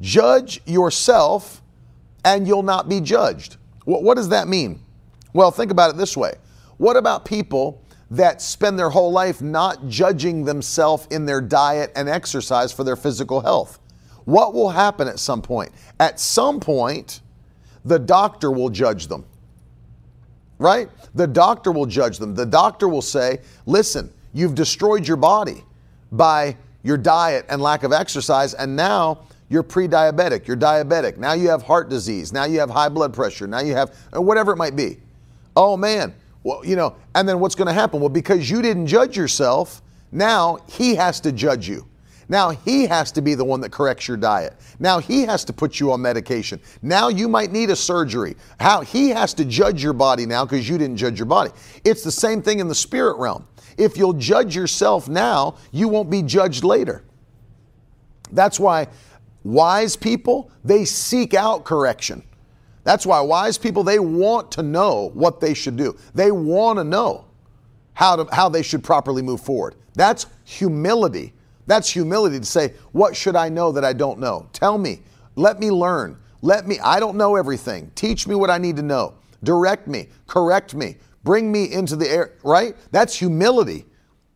[0.00, 1.62] Judge yourself
[2.24, 3.56] and you'll not be judged.
[3.84, 4.80] What, what does that mean?
[5.32, 6.34] Well, think about it this way.
[6.76, 12.08] What about people that spend their whole life not judging themselves in their diet and
[12.08, 13.78] exercise for their physical health?
[14.24, 15.72] What will happen at some point?
[16.00, 17.20] At some point,
[17.84, 19.24] the doctor will judge them.
[20.58, 20.88] Right?
[21.14, 22.34] The doctor will judge them.
[22.34, 25.64] The doctor will say, listen, you've destroyed your body
[26.12, 31.32] by your diet and lack of exercise, and now you're pre diabetic, you're diabetic, now
[31.32, 34.52] you have heart disease, now you have high blood pressure, now you have uh, whatever
[34.52, 34.98] it might be.
[35.56, 38.00] Oh man, well, you know, and then what's going to happen?
[38.00, 41.86] Well, because you didn't judge yourself, now he has to judge you.
[42.28, 44.54] Now he has to be the one that corrects your diet.
[44.80, 46.60] Now he has to put you on medication.
[46.82, 48.36] Now you might need a surgery.
[48.58, 51.52] How he has to judge your body now because you didn't judge your body.
[51.84, 53.46] It's the same thing in the spirit realm.
[53.78, 57.04] If you'll judge yourself now, you won't be judged later.
[58.32, 58.88] That's why
[59.44, 62.24] wise people, they seek out correction.
[62.82, 65.96] That's why wise people, they want to know what they should do.
[66.14, 67.26] They want to know
[67.94, 69.74] how, to, how they should properly move forward.
[69.94, 71.32] That's humility.
[71.66, 74.48] That's humility to say, What should I know that I don't know?
[74.52, 75.02] Tell me.
[75.34, 76.18] Let me learn.
[76.42, 77.90] Let me, I don't know everything.
[77.94, 79.14] Teach me what I need to know.
[79.42, 80.08] Direct me.
[80.26, 80.96] Correct me.
[81.24, 82.76] Bring me into the air, right?
[82.92, 83.84] That's humility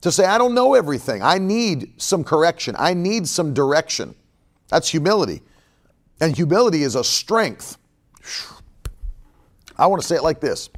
[0.01, 1.23] to say, I don't know everything.
[1.23, 2.75] I need some correction.
[2.79, 4.15] I need some direction.
[4.69, 5.43] That's humility.
[6.21, 7.77] And humility is a strength.
[9.77, 10.69] I want to say it like this,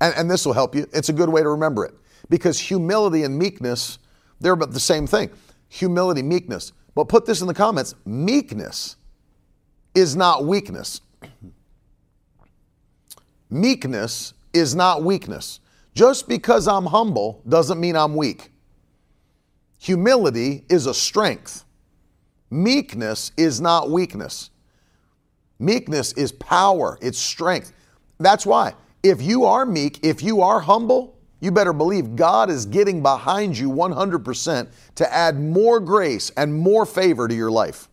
[0.00, 0.86] and, and this will help you.
[0.92, 1.94] It's a good way to remember it
[2.28, 3.98] because humility and meekness,
[4.40, 5.30] they're about the same thing.
[5.72, 6.74] Humility, meekness.
[6.94, 8.96] But put this in the comments meekness
[9.94, 11.00] is not weakness.
[13.48, 15.60] Meekness is not weakness.
[15.94, 18.50] Just because I'm humble doesn't mean I'm weak.
[19.78, 21.64] Humility is a strength.
[22.50, 24.50] Meekness is not weakness.
[25.58, 27.72] Meekness is power, it's strength.
[28.18, 32.64] That's why, if you are meek, if you are humble, you better believe God is
[32.64, 37.88] getting behind you 100% to add more grace and more favor to your life.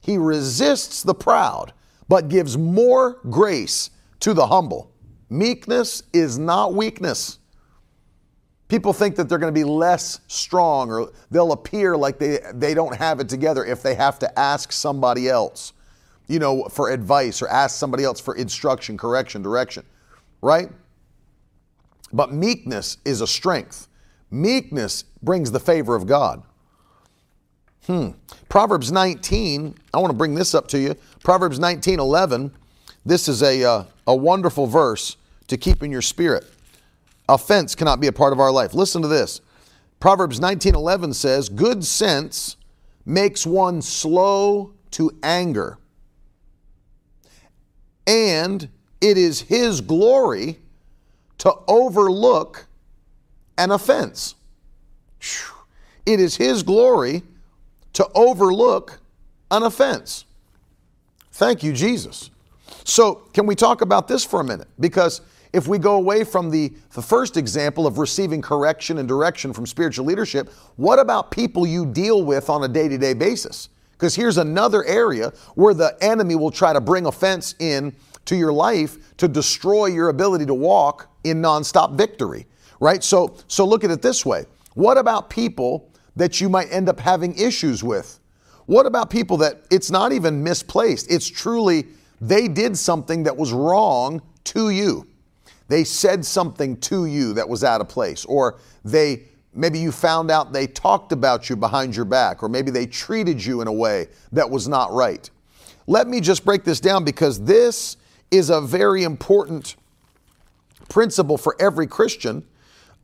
[0.00, 1.72] He resists the proud,
[2.08, 4.92] but gives more grace to the humble.
[5.30, 7.38] Meekness is not weakness.
[8.68, 12.74] People think that they're going to be less strong or they'll appear like they, they
[12.74, 15.72] don't have it together if they have to ask somebody else
[16.30, 19.84] you know, for advice or ask somebody else for instruction, correction, direction,
[20.40, 20.70] right?
[22.12, 23.88] But meekness is a strength.
[24.30, 26.42] Meekness brings the favor of God.
[27.86, 28.10] Hmm.
[28.48, 30.94] Proverbs 19, I want to bring this up to you.
[31.22, 32.52] Proverbs 19, 11.
[33.04, 35.16] This is a, uh, a wonderful verse
[35.48, 36.44] to keep in your spirit.
[37.28, 38.74] Offense cannot be a part of our life.
[38.74, 39.40] Listen to this.
[39.98, 42.56] Proverbs 19, 11 says, Good sense
[43.04, 45.78] makes one slow to anger,
[48.06, 48.68] and
[49.00, 50.58] it is his glory
[51.40, 52.66] to overlook
[53.58, 54.34] an offense.
[56.06, 57.22] It is his glory
[57.94, 59.00] to overlook
[59.50, 60.24] an offense.
[61.32, 62.30] Thank you, Jesus.
[62.84, 64.68] So, can we talk about this for a minute?
[64.78, 65.22] Because
[65.52, 69.66] if we go away from the, the first example of receiving correction and direction from
[69.66, 73.70] spiritual leadership, what about people you deal with on a day to day basis?
[73.92, 77.94] Because here's another area where the enemy will try to bring offense in
[78.26, 82.46] to your life to destroy your ability to walk in nonstop victory,
[82.80, 83.02] right?
[83.02, 84.44] So, so look at it this way.
[84.74, 88.18] What about people that you might end up having issues with?
[88.66, 91.10] What about people that it's not even misplaced?
[91.10, 91.88] It's truly
[92.20, 95.06] they did something that was wrong to you.
[95.68, 100.30] They said something to you that was out of place, or they Maybe you found
[100.30, 103.72] out they talked about you behind your back, or maybe they treated you in a
[103.72, 105.28] way that was not right.
[105.86, 107.96] Let me just break this down because this
[108.30, 109.74] is a very important
[110.90, 112.44] principle for every Christian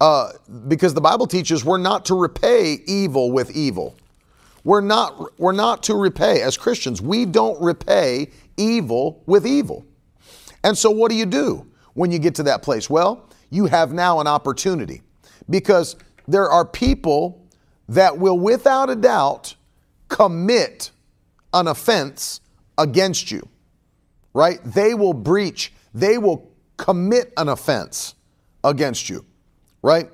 [0.00, 0.32] uh,
[0.68, 3.96] because the Bible teaches we're not to repay evil with evil.
[4.62, 9.86] We're not, we're not to repay, as Christians, we don't repay evil with evil.
[10.64, 12.90] And so, what do you do when you get to that place?
[12.90, 15.02] Well, you have now an opportunity
[15.48, 15.96] because
[16.26, 17.46] there are people
[17.88, 19.54] that will, without a doubt,
[20.08, 20.90] commit
[21.54, 22.40] an offense
[22.76, 23.48] against you,
[24.34, 24.58] right?
[24.64, 28.14] They will breach, they will commit an offense
[28.64, 29.24] against you,
[29.82, 30.10] right?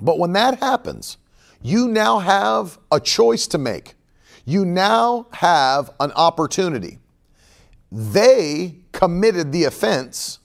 [0.00, 1.18] But when that happens,
[1.62, 3.94] you now have a choice to make.
[4.44, 6.98] You now have an opportunity.
[7.90, 10.40] They committed the offense,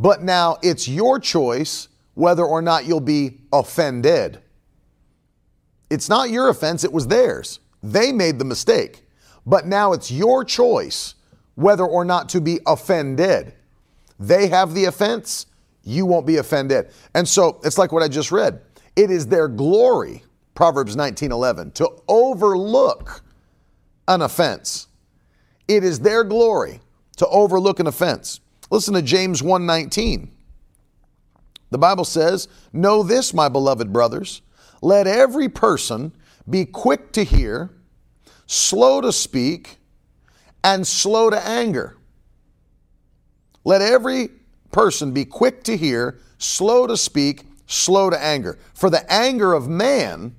[0.00, 4.40] but now it's your choice whether or not you'll be offended.
[5.90, 7.60] It's not your offense, it was theirs.
[7.82, 9.04] They made the mistake.
[9.46, 11.14] But now it's your choice
[11.54, 13.54] whether or not to be offended.
[14.18, 15.46] They have the offense,
[15.82, 16.90] you won't be offended.
[17.14, 18.60] And so it's like what I just read.
[18.96, 23.22] It is their glory, Proverbs 19:11, to overlook
[24.08, 24.88] an offense.
[25.68, 26.80] It is their glory
[27.16, 28.40] to overlook an offense.
[28.70, 30.30] Listen to James 1:19.
[31.70, 34.40] The Bible says, "Know this, my beloved brothers,
[34.80, 36.12] let every person
[36.48, 37.70] be quick to hear,
[38.46, 39.78] slow to speak,
[40.64, 41.97] and slow to anger."
[43.68, 44.30] Let every
[44.72, 48.58] person be quick to hear, slow to speak, slow to anger.
[48.72, 50.34] For the anger of man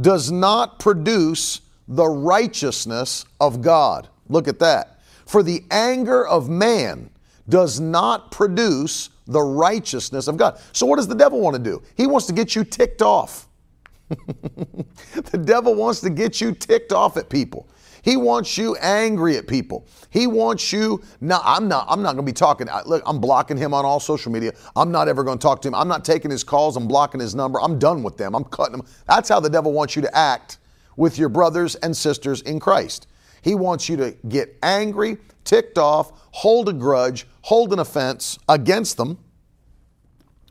[0.00, 4.08] does not produce the righteousness of God.
[4.28, 4.98] Look at that.
[5.24, 7.10] For the anger of man
[7.48, 10.60] does not produce the righteousness of God.
[10.72, 11.80] So, what does the devil want to do?
[11.96, 13.46] He wants to get you ticked off.
[14.08, 17.68] the devil wants to get you ticked off at people.
[18.08, 19.86] He wants you angry at people.
[20.08, 21.02] He wants you.
[21.20, 21.84] No, I'm not.
[21.90, 22.66] I'm not going to be talking.
[22.86, 24.54] Look, I'm blocking him on all social media.
[24.74, 25.74] I'm not ever going to talk to him.
[25.74, 26.78] I'm not taking his calls.
[26.78, 27.60] I'm blocking his number.
[27.60, 28.34] I'm done with them.
[28.34, 28.86] I'm cutting them.
[29.06, 30.56] That's how the devil wants you to act
[30.96, 33.08] with your brothers and sisters in Christ.
[33.42, 38.96] He wants you to get angry, ticked off, hold a grudge, hold an offense against
[38.96, 39.18] them.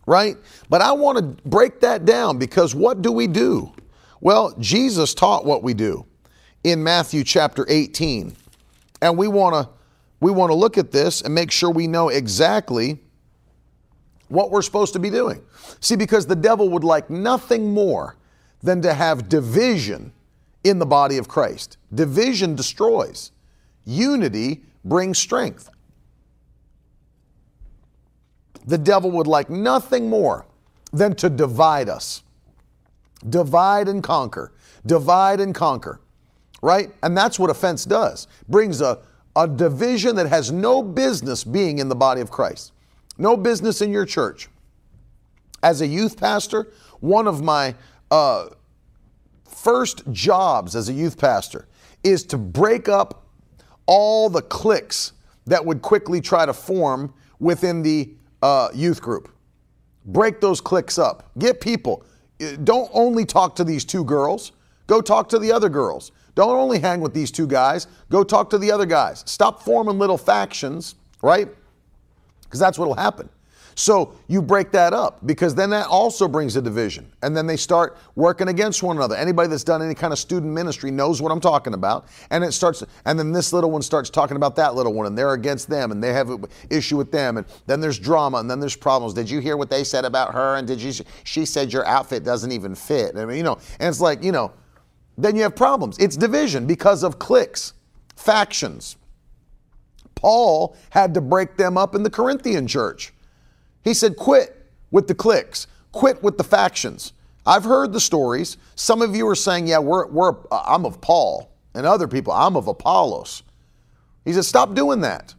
[0.06, 0.38] Right?
[0.70, 3.74] But I want to break that down because what do we do?
[4.22, 6.06] Well, Jesus taught what we do
[6.64, 8.36] in Matthew chapter 18.
[9.02, 9.70] And we want to
[10.20, 13.00] we want to look at this and make sure we know exactly
[14.30, 15.44] what we're supposed to be doing.
[15.80, 18.18] See, because the devil would like nothing more
[18.64, 20.12] than to have division
[20.64, 21.78] in the body of Christ.
[21.94, 23.32] Division destroys,
[23.86, 25.70] unity brings strength.
[28.66, 30.48] The devil would like nothing more
[30.92, 32.24] than to divide us.
[33.30, 34.52] Divide and conquer.
[34.86, 36.02] Divide and conquer
[36.62, 36.92] right?
[37.04, 38.28] And that's what offense does.
[38.48, 39.00] Brings a,
[39.36, 42.74] a division that has no business being in the body of Christ.
[43.18, 44.50] No business in your church.
[45.64, 47.76] As a youth pastor, one of my
[48.12, 48.48] uh,
[49.46, 51.68] first jobs as a youth pastor
[52.04, 53.26] is to break up
[53.86, 55.14] all the cliques
[55.46, 59.30] that would quickly try to form within the uh, youth group.
[60.06, 61.32] Break those cliques up.
[61.38, 62.06] Get people.
[62.64, 64.52] Don't only talk to these two girls.
[64.86, 66.12] Go talk to the other girls.
[66.38, 69.24] Don't only hang with these two guys, go talk to the other guys.
[69.26, 71.50] Stop forming little factions, right?
[72.44, 73.28] Because that's what will happen.
[73.74, 77.12] So you break that up because then that also brings a division.
[77.24, 79.16] And then they start working against one another.
[79.16, 82.08] Anybody that's done any kind of student ministry knows what I'm talking about.
[82.30, 85.18] And it starts, and then this little one starts talking about that little one, and
[85.18, 87.38] they're against them, and they have an issue with them.
[87.38, 89.16] And then there's drama, and then there's problems.
[89.16, 90.58] Did you hear what they said about her?
[90.58, 93.18] And did you, she said your outfit doesn't even fit.
[93.18, 94.54] I mean, you know, and it's like, you know,
[95.18, 95.98] then you have problems.
[96.00, 97.74] It's division because of cliques,
[98.16, 98.98] factions.
[100.16, 103.14] Paul had to break them up in the Corinthian church.
[103.84, 107.14] He said, quit with the cliques, quit with the factions.
[107.46, 108.58] I've heard the stories.
[108.76, 112.56] Some of you are saying, yeah, we're, we're, I'm of Paul, and other people, I'm
[112.56, 113.44] of Apollos.
[114.26, 115.34] He said, stop doing that.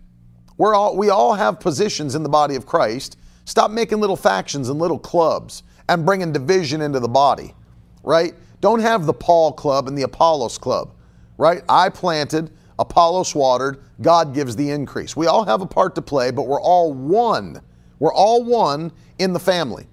[0.56, 3.18] We're all, we all have positions in the body of Christ.
[3.44, 7.54] Stop making little factions and little clubs and bringing division into the body,
[8.02, 8.34] right?
[8.60, 10.92] Don't have the Paul club and the Apollos club,
[11.36, 11.62] right?
[11.68, 15.16] I planted, Apollos watered, God gives the increase.
[15.16, 17.60] We all have a part to play, but we're all one.
[17.98, 19.86] We're all one in the family.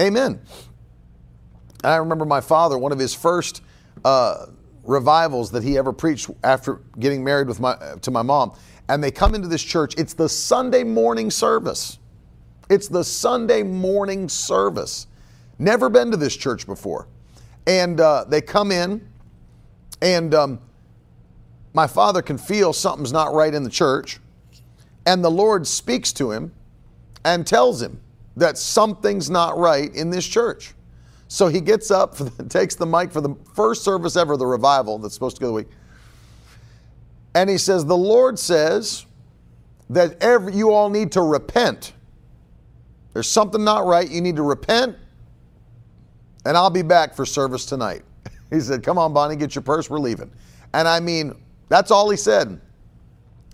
[0.00, 0.40] Amen.
[1.82, 3.62] I remember my father, one of his first
[4.04, 4.46] uh,
[4.84, 8.54] revivals that he ever preached after getting married with my, to my mom.
[8.88, 9.94] And they come into this church.
[9.96, 11.98] It's the Sunday morning service.
[12.68, 15.06] It's the Sunday morning service.
[15.58, 17.06] Never been to this church before
[17.70, 19.00] and uh, they come in,
[20.02, 20.60] and um,
[21.72, 24.18] my father can feel something's not right in the church,
[25.06, 26.52] and the Lord speaks to him
[27.24, 28.00] and tells him
[28.36, 30.74] that something's not right in this church.
[31.28, 34.98] So he gets up, the, takes the mic for the first service ever, the revival
[34.98, 35.68] that's supposed to go the week,
[37.36, 39.06] and he says, The Lord says
[39.90, 41.92] that every, you all need to repent.
[43.12, 44.10] There's something not right.
[44.10, 44.96] You need to repent
[46.44, 48.02] and I'll be back for service tonight.
[48.50, 50.28] He said, Come on, Bonnie, get your purse, we're leaving.
[50.74, 51.34] And I mean,
[51.68, 52.60] that's all he said.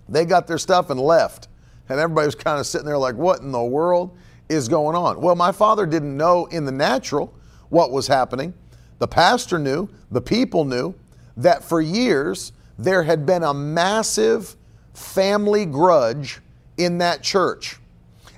[0.09, 1.49] They got their stuff and left.
[1.87, 4.17] And everybody was kind of sitting there like, What in the world
[4.49, 5.21] is going on?
[5.21, 7.31] Well, my father didn't know in the natural
[7.69, 8.55] what was happening.
[8.97, 10.95] The pastor knew, the people knew
[11.35, 14.55] that for years there had been a massive
[14.93, 16.39] family grudge
[16.77, 17.77] in that church.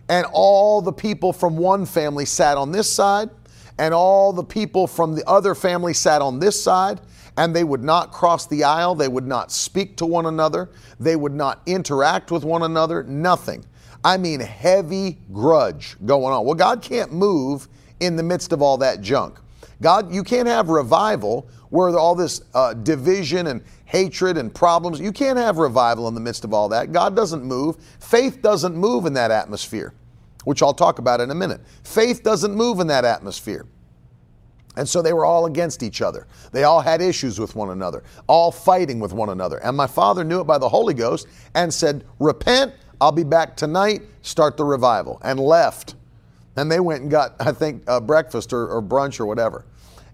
[0.09, 3.29] And all the people from one family sat on this side,
[3.79, 6.99] and all the people from the other family sat on this side,
[7.37, 8.93] and they would not cross the aisle.
[8.93, 10.69] They would not speak to one another.
[10.99, 13.03] They would not interact with one another.
[13.03, 13.65] Nothing.
[14.03, 16.45] I mean, heavy grudge going on.
[16.45, 17.69] Well, God can't move
[18.01, 19.39] in the midst of all that junk.
[19.81, 25.11] God, you can't have revival where all this uh, division and hatred and problems, you
[25.11, 26.91] can't have revival in the midst of all that.
[26.91, 27.77] God doesn't move.
[27.99, 29.93] Faith doesn't move in that atmosphere,
[30.45, 31.61] which I'll talk about in a minute.
[31.83, 33.65] Faith doesn't move in that atmosphere.
[34.75, 36.27] And so they were all against each other.
[36.51, 39.57] They all had issues with one another, all fighting with one another.
[39.57, 43.57] And my father knew it by the Holy Ghost and said, Repent, I'll be back
[43.57, 45.95] tonight, start the revival, and left.
[46.55, 49.65] And they went and got, I think, uh, breakfast or, or brunch or whatever.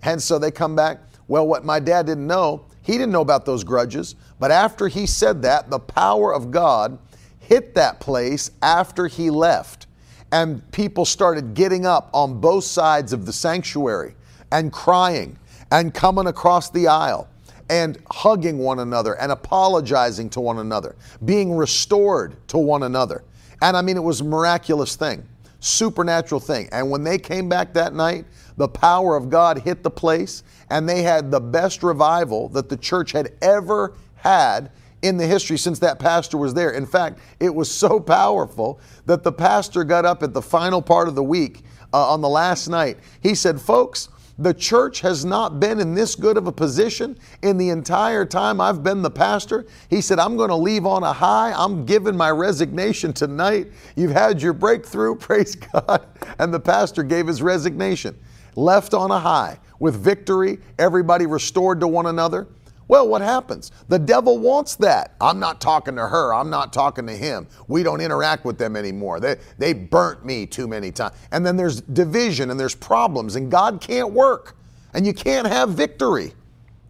[0.03, 0.99] And so they come back.
[1.27, 4.15] Well, what my dad didn't know, he didn't know about those grudges.
[4.39, 6.99] But after he said that, the power of God
[7.39, 9.84] hit that place after he left.
[10.31, 14.15] And people started getting up on both sides of the sanctuary
[14.51, 15.37] and crying
[15.71, 17.27] and coming across the aisle
[17.69, 23.23] and hugging one another and apologizing to one another, being restored to one another.
[23.61, 25.23] And I mean, it was a miraculous thing,
[25.59, 26.69] supernatural thing.
[26.71, 28.25] And when they came back that night,
[28.57, 32.77] the power of God hit the place, and they had the best revival that the
[32.77, 34.71] church had ever had
[35.05, 36.71] in the history since that pastor was there.
[36.71, 41.07] In fact, it was so powerful that the pastor got up at the final part
[41.07, 41.61] of the week
[41.93, 42.97] uh, on the last night.
[43.21, 47.57] He said, Folks, the church has not been in this good of a position in
[47.57, 49.65] the entire time I've been the pastor.
[49.89, 51.53] He said, I'm going to leave on a high.
[51.55, 53.67] I'm giving my resignation tonight.
[53.95, 56.05] You've had your breakthrough, praise God.
[56.39, 58.17] And the pastor gave his resignation,
[58.55, 62.47] left on a high with victory, everybody restored to one another.
[62.87, 63.71] Well, what happens?
[63.87, 65.15] The devil wants that.
[65.19, 66.33] I'm not talking to her.
[66.33, 67.47] I'm not talking to him.
[67.67, 69.19] We don't interact with them anymore.
[69.19, 71.15] They, they burnt me too many times.
[71.31, 74.55] And then there's division and there's problems, and God can't work.
[74.93, 76.33] And you can't have victory.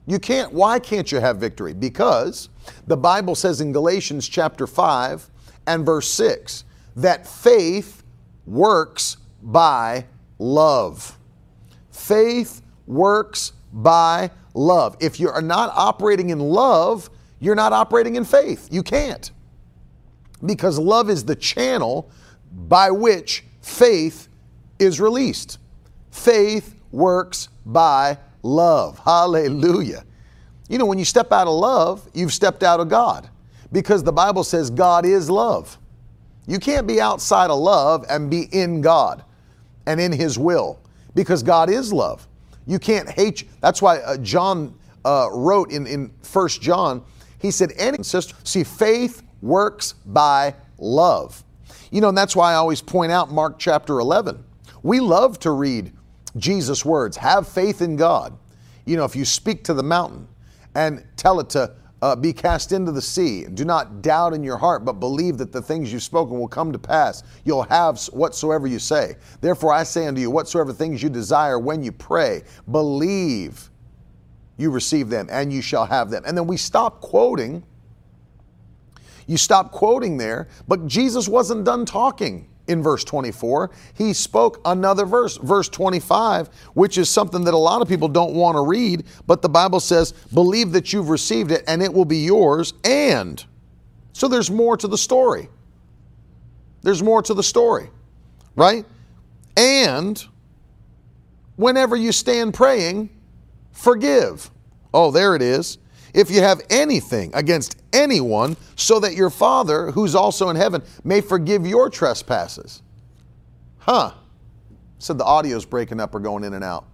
[0.05, 0.53] You can't.
[0.53, 1.73] Why can't you have victory?
[1.73, 2.49] Because
[2.87, 5.29] the Bible says in Galatians chapter 5
[5.65, 6.65] and verse 6
[6.97, 8.03] that faith
[8.45, 10.05] works by
[10.37, 11.17] love.
[11.89, 14.97] Faith works by love.
[14.99, 18.67] If you are not operating in love, you're not operating in faith.
[18.71, 19.29] You can't.
[20.43, 22.09] Because love is the channel
[22.51, 24.29] by which faith
[24.79, 25.59] is released.
[26.11, 28.99] Faith works by love.
[28.99, 30.03] Hallelujah.
[30.69, 33.29] You know, when you step out of love, you've stepped out of God
[33.71, 35.77] because the Bible says God is love.
[36.47, 39.23] You can't be outside of love and be in God
[39.85, 40.79] and in His will
[41.13, 42.27] because God is love.
[42.65, 43.47] You can't hate.
[43.61, 47.03] That's why uh, John uh, wrote in, in 1 John,
[47.39, 51.43] he said, any sister, see, faith works by love.
[51.91, 54.43] You know, and that's why I always point out Mark chapter 11.
[54.83, 55.93] We love to read
[56.37, 58.37] Jesus' words have faith in God.
[58.85, 60.27] You know, if you speak to the mountain
[60.75, 61.73] and tell it to
[62.05, 63.45] uh, be cast into the sea.
[63.45, 66.71] Do not doubt in your heart, but believe that the things you've spoken will come
[66.71, 67.23] to pass.
[67.45, 69.15] You'll have whatsoever you say.
[69.41, 73.71] Therefore, I say unto you, whatsoever things you desire when you pray, believe
[74.57, 76.21] you receive them and you shall have them.
[76.27, 77.63] And then we stop quoting.
[79.25, 83.71] You stop quoting there, but Jesus wasn't done talking in verse 24.
[83.93, 88.33] He spoke another verse, verse 25, which is something that a lot of people don't
[88.33, 92.05] want to read, but the Bible says, believe that you've received it and it will
[92.05, 92.73] be yours.
[92.83, 93.43] And
[94.13, 95.49] so there's more to the story.
[96.81, 97.89] There's more to the story,
[98.55, 98.85] right?
[99.57, 100.23] And
[101.55, 103.09] whenever you stand praying,
[103.71, 104.51] forgive.
[104.93, 105.77] Oh, there it is
[106.15, 111.21] if you have anything against anyone, so that your Father, who's also in heaven, may
[111.21, 112.81] forgive your trespasses.
[113.77, 114.13] Huh.
[114.97, 116.85] Said the audio's breaking up or going in and out.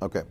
[0.00, 0.22] Okay.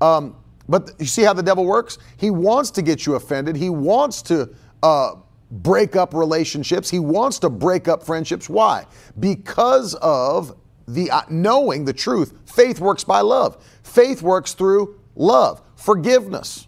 [0.00, 0.36] Um,
[0.68, 1.98] but you see how the devil works?
[2.16, 3.56] He wants to get you offended.
[3.56, 4.50] He wants to
[4.82, 5.14] uh,
[5.50, 6.90] break up relationships.
[6.90, 8.48] He wants to break up friendships.
[8.48, 8.86] Why?
[9.18, 10.56] Because of
[10.88, 12.34] the uh, knowing the truth.
[12.46, 13.64] Faith works by love.
[13.82, 16.66] Faith works through love, forgiveness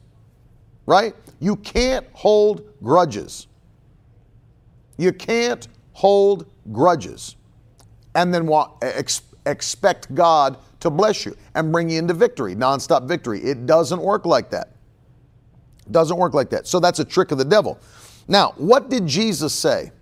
[0.89, 1.15] right?
[1.39, 3.47] You can't hold grudges.
[4.97, 7.37] You can't hold grudges
[8.15, 8.49] and then
[8.81, 13.41] ex, expect God to bless you and bring you into victory, nonstop victory.
[13.41, 14.71] It doesn't work like that.
[15.85, 16.67] It doesn't work like that.
[16.67, 17.79] So that's a trick of the devil.
[18.27, 19.93] Now, what did Jesus say?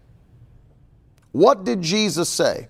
[1.32, 2.68] What did Jesus say?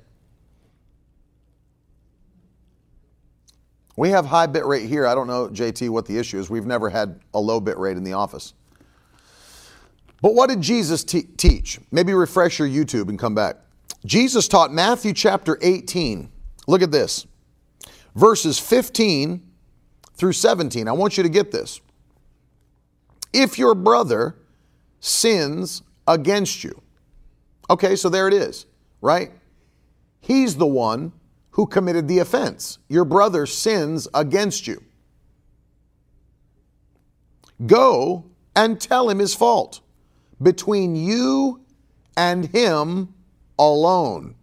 [3.97, 5.07] We have high bit rate here.
[5.07, 6.51] I don't know, JT, what the issue is.
[6.51, 8.55] We've never had a low bit rate in the office.
[10.23, 11.81] But what did Jesus teach?
[11.91, 13.57] Maybe refresh your YouTube and come back.
[14.05, 16.31] Jesus taught Matthew chapter 18.
[16.67, 17.27] Look at this
[18.15, 19.43] verses 15
[20.15, 20.89] through 17.
[20.89, 21.81] I want you to get this.
[23.33, 24.37] If your brother
[25.01, 26.81] sins against you,
[27.69, 28.67] Okay, so there it is,
[29.01, 29.33] right?
[30.21, 31.13] He's the one
[31.57, 32.79] who committed the offense.
[32.87, 34.85] Your brother sins against you.
[37.67, 39.81] Go and tell him his fault
[40.43, 41.65] between you
[42.15, 43.15] and him
[43.59, 44.35] alone.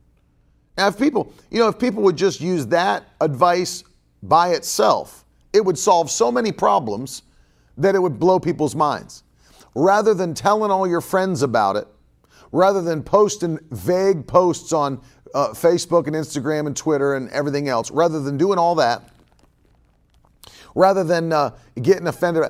[0.76, 3.84] Now, if people, you know, if people would just use that advice
[4.24, 7.22] by itself, it would solve so many problems
[7.78, 9.22] that it would blow people's minds.
[9.76, 11.88] Rather than telling all your friends about it,
[12.52, 15.00] rather than posting vague posts on
[15.34, 19.02] uh, Facebook and Instagram and Twitter and everything else, rather than doing all that,
[20.76, 22.44] rather than uh, getting offended,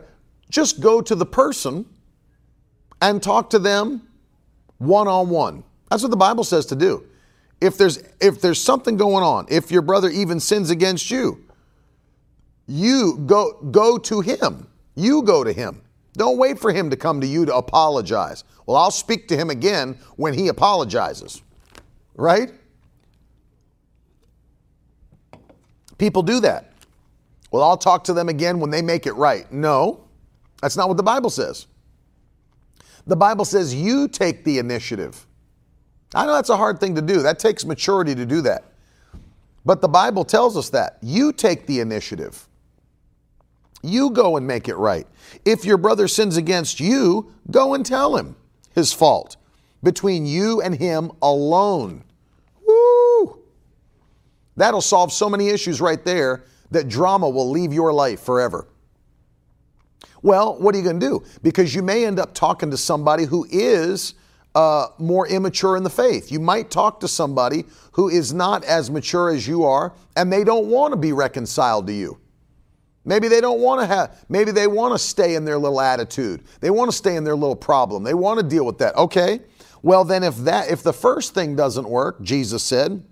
[0.49, 1.85] just go to the person
[3.01, 4.07] and talk to them
[4.77, 5.63] one on one.
[5.89, 7.05] That's what the Bible says to do.
[7.61, 11.45] If there's if there's something going on, if your brother even sins against you,
[12.67, 14.67] you go go to him.
[14.95, 15.81] You go to him.
[16.13, 18.43] Don't wait for him to come to you to apologize.
[18.65, 21.41] Well, I'll speak to him again when he apologizes.
[22.15, 22.51] Right?
[26.03, 26.73] People do that.
[27.49, 29.49] Well, I'll talk to them again when they make it right.
[29.53, 30.03] No,
[30.61, 31.67] that's not what the Bible says.
[33.07, 35.25] The Bible says you take the initiative.
[36.13, 37.21] I know that's a hard thing to do.
[37.21, 38.65] That takes maturity to do that.
[39.63, 40.97] But the Bible tells us that.
[41.01, 42.49] You take the initiative.
[43.81, 45.07] You go and make it right.
[45.45, 48.35] If your brother sins against you, go and tell him
[48.75, 49.37] his fault
[49.81, 52.03] between you and him alone.
[54.55, 58.67] That'll solve so many issues right there that drama will leave your life forever.
[60.21, 61.23] Well, what are you going to do?
[61.41, 64.15] Because you may end up talking to somebody who is
[64.55, 66.31] uh, more immature in the faith.
[66.31, 70.43] You might talk to somebody who is not as mature as you are, and they
[70.43, 72.19] don't want to be reconciled to you.
[73.05, 76.43] Maybe they don't want to have, maybe they want to stay in their little attitude.
[76.61, 78.03] They want to stay in their little problem.
[78.03, 78.95] They want to deal with that.
[78.95, 79.41] Okay.
[79.81, 83.03] Well, then if that, if the first thing doesn't work, Jesus said,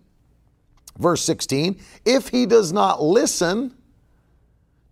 [1.02, 3.74] verse 16, if he does not listen,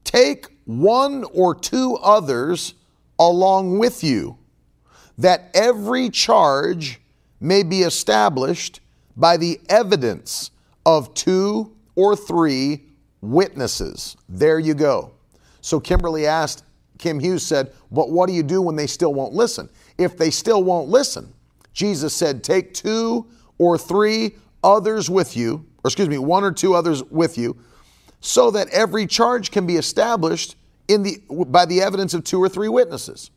[0.03, 2.73] take one or two others
[3.17, 4.37] along with you,
[5.17, 6.99] that every charge
[7.39, 8.79] may be established
[9.15, 10.51] by the evidence
[10.85, 12.85] of two or three
[13.21, 14.15] witnesses.
[14.27, 15.11] There you go.
[15.61, 16.63] So Kimberly asked,
[16.97, 19.69] Kim Hughes said, But what do you do when they still won't listen?
[19.97, 21.33] If they still won't listen,
[21.73, 26.73] Jesus said, Take two or three others with you, or excuse me, one or two
[26.73, 27.57] others with you,
[28.21, 30.55] so that every charge can be established
[30.87, 33.31] in the by the evidence of two or three witnesses.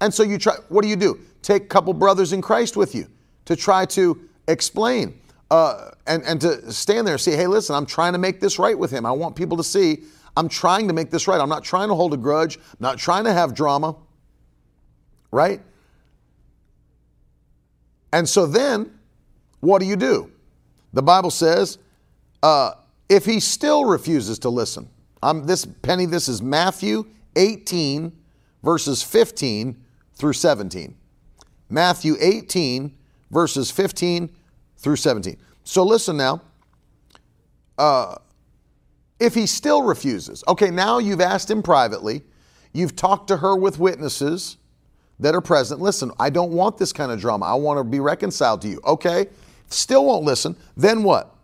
[0.00, 1.20] And so you try what do you do?
[1.42, 3.06] Take a couple brothers in Christ with you
[3.44, 7.86] to try to explain uh, and, and to stand there and say, hey, listen, I'm
[7.86, 9.06] trying to make this right with him.
[9.06, 10.02] I want people to see
[10.36, 11.40] I'm trying to make this right.
[11.40, 13.96] I'm not trying to hold a grudge, I'm not trying to have drama,
[15.32, 15.60] right?
[18.12, 18.98] And so then,
[19.60, 20.30] what do you do?
[20.92, 21.78] The Bible says,
[22.42, 22.72] uh,
[23.08, 24.88] if he still refuses to listen,
[25.22, 28.12] I'm this penny, this is Matthew 18,
[28.62, 29.76] verses 15
[30.14, 30.94] through 17.
[31.70, 32.96] Matthew 18,
[33.30, 34.30] verses 15
[34.76, 35.36] through 17.
[35.64, 36.42] So listen now.
[37.76, 38.16] Uh,
[39.20, 42.22] if he still refuses, okay, now you've asked him privately,
[42.72, 44.56] you've talked to her with witnesses
[45.20, 45.80] that are present.
[45.80, 47.46] Listen, I don't want this kind of drama.
[47.46, 48.80] I want to be reconciled to you.
[48.84, 49.26] Okay,
[49.68, 50.56] still won't listen.
[50.76, 51.34] Then what?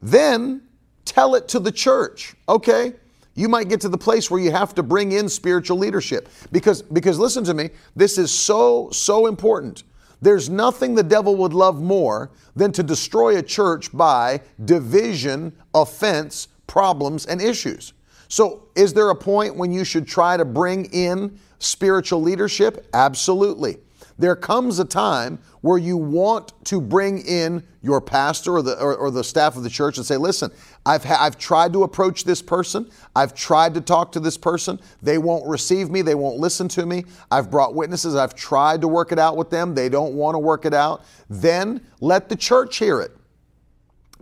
[0.00, 0.62] Then
[1.04, 2.34] tell it to the church.
[2.48, 2.94] Okay,
[3.34, 6.82] you might get to the place where you have to bring in spiritual leadership because
[6.82, 9.84] because listen to me, this is so so important.
[10.20, 16.48] There's nothing the devil would love more than to destroy a church by division, offense,
[16.66, 17.92] problems, and issues.
[18.28, 22.86] So, is there a point when you should try to bring in spiritual leadership?
[22.92, 23.78] Absolutely.
[24.18, 28.96] There comes a time where you want to bring in your pastor or the, or,
[28.96, 30.50] or the staff of the church and say, listen,
[30.84, 32.90] I've, ha- I've tried to approach this person.
[33.14, 34.80] I've tried to talk to this person.
[35.02, 36.02] They won't receive me.
[36.02, 37.04] They won't listen to me.
[37.30, 38.16] I've brought witnesses.
[38.16, 39.74] I've tried to work it out with them.
[39.74, 41.04] They don't want to work it out.
[41.30, 43.12] Then let the church hear it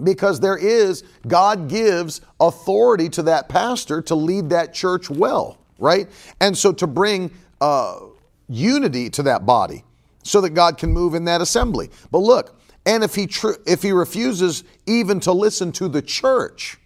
[0.05, 6.09] because there is, God gives authority to that pastor to lead that church well, right?
[6.41, 7.31] And so to bring
[7.63, 8.01] uh,
[8.49, 9.85] unity to that body
[10.27, 11.91] so that God can move in that assembly.
[12.11, 16.79] But look, and if he tr- if he refuses even to listen to the church,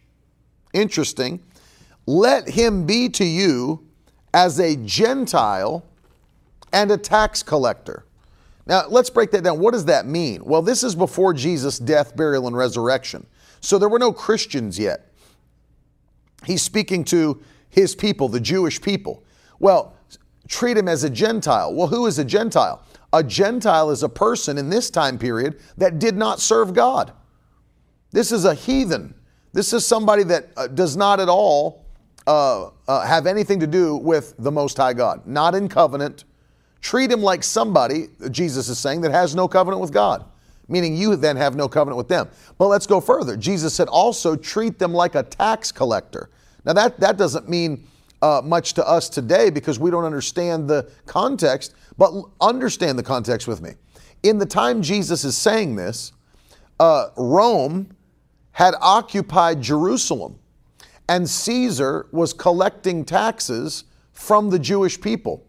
[0.73, 1.41] interesting,
[2.07, 3.87] let him be to you
[4.33, 5.85] as a Gentile
[6.73, 8.05] and a tax collector.
[8.67, 9.59] Now, let's break that down.
[9.59, 10.45] What does that mean?
[10.45, 13.27] Well, this is before Jesus' death, burial, and resurrection.
[13.61, 15.13] So there were no Christians yet.
[16.47, 19.25] He's speaking to his people, the Jewish people.
[19.59, 19.95] Well,
[20.49, 21.75] treat him as a Gentile.
[21.75, 22.83] Well, who is a Gentile?
[23.13, 27.13] A Gentile is a person in this time period that did not serve God.
[28.13, 29.15] This is a heathen.
[29.53, 31.85] This is somebody that uh, does not at all
[32.27, 36.25] uh, uh, have anything to do with the Most High God, not in covenant.
[36.81, 40.25] Treat him like somebody, Jesus is saying, that has no covenant with God,
[40.69, 42.29] meaning you then have no covenant with them.
[42.59, 43.37] But let's go further.
[43.37, 46.31] Jesus said also treat them like a tax collector.
[46.65, 47.87] Now, that, that doesn't mean
[48.23, 53.49] uh, much to us today because we don't understand the context, but understand the context
[53.49, 53.73] with me.
[54.23, 56.13] In the time Jesus is saying this,
[56.79, 57.95] uh, Rome
[58.53, 60.39] had occupied Jerusalem,
[61.09, 65.47] and Caesar was collecting taxes from the Jewish people.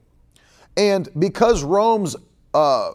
[0.78, 2.16] And because Rome's
[2.54, 2.92] uh,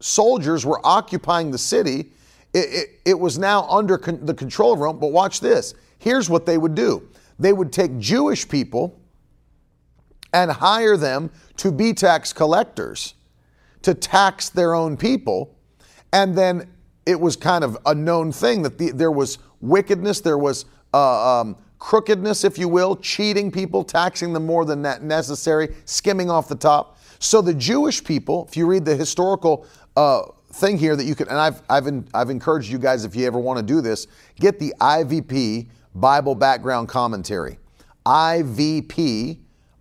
[0.00, 2.12] soldiers were occupying the city,
[2.52, 4.98] it, it, it was now under con- the control of Rome.
[4.98, 7.08] But watch this here's what they would do
[7.38, 8.98] they would take Jewish people
[10.36, 13.14] and hire them to be tax collectors
[13.80, 15.56] to tax their own people.
[16.12, 16.70] And then
[17.06, 21.40] it was kind of a known thing that the, there was wickedness, there was uh,
[21.40, 26.54] um, crookedness, if you will, cheating people, taxing them more than necessary, skimming off the
[26.54, 26.98] top.
[27.18, 29.66] So the Jewish people, if you read the historical
[29.96, 30.22] uh,
[30.52, 33.26] thing here that you can, and I've, I've, in, I've encouraged you guys, if you
[33.26, 34.06] ever want to do this,
[34.38, 37.58] get the IVP Bible Background Commentary.
[38.04, 39.38] IVP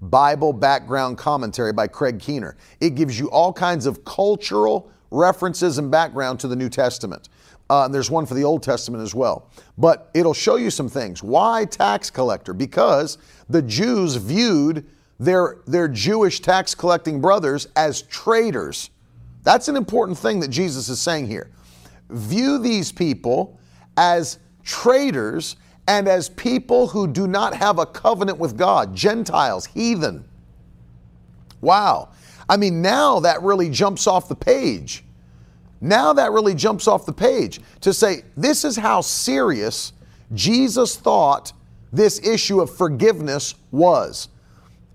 [0.10, 2.58] Bible Background Commentary by Craig Keener.
[2.80, 7.30] It gives you all kinds of cultural references and background to the New Testament.
[7.70, 9.50] Uh, and there's one for the Old Testament as well.
[9.78, 11.24] But it'll show you some things.
[11.24, 12.54] Why tax collector?
[12.54, 13.18] Because
[13.50, 14.86] the Jews viewed
[15.20, 18.92] their, their Jewish tax collecting brothers as traitors.
[19.44, 21.50] That's an important thing that Jesus is saying here.
[22.10, 23.60] View these people
[23.98, 25.56] as traitors
[25.88, 30.26] and as people who do not have a covenant with God, Gentiles, heathen.
[31.62, 32.10] Wow.
[32.50, 35.04] I mean, now that really jumps off the page.
[35.82, 39.94] Now that really jumps off the page to say this is how serious
[40.34, 41.54] Jesus thought
[41.94, 44.30] this issue of forgiveness was.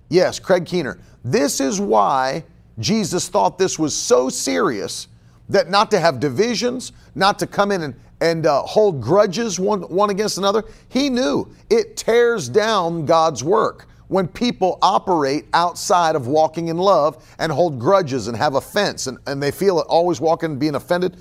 [0.09, 0.99] Yes, Craig Keener.
[1.25, 2.45] This is why
[2.79, 5.07] Jesus thought this was so serious
[5.49, 9.83] that not to have divisions, not to come in and, and uh, hold grudges one,
[9.83, 10.65] one against another.
[10.89, 17.35] He knew it tears down God's work when people operate outside of walking in love
[17.39, 20.75] and hold grudges and have offense and, and they feel it always walking and being
[20.75, 21.17] offended.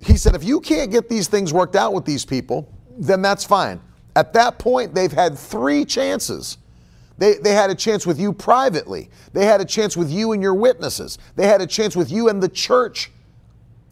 [0.00, 3.44] He said, if you can't get these things worked out with these people, then that's
[3.44, 3.80] fine.
[4.16, 6.58] At that point, they've had three chances.
[7.18, 9.08] They, they had a chance with you privately.
[9.32, 11.18] They had a chance with you and your witnesses.
[11.36, 13.12] They had a chance with you and the church.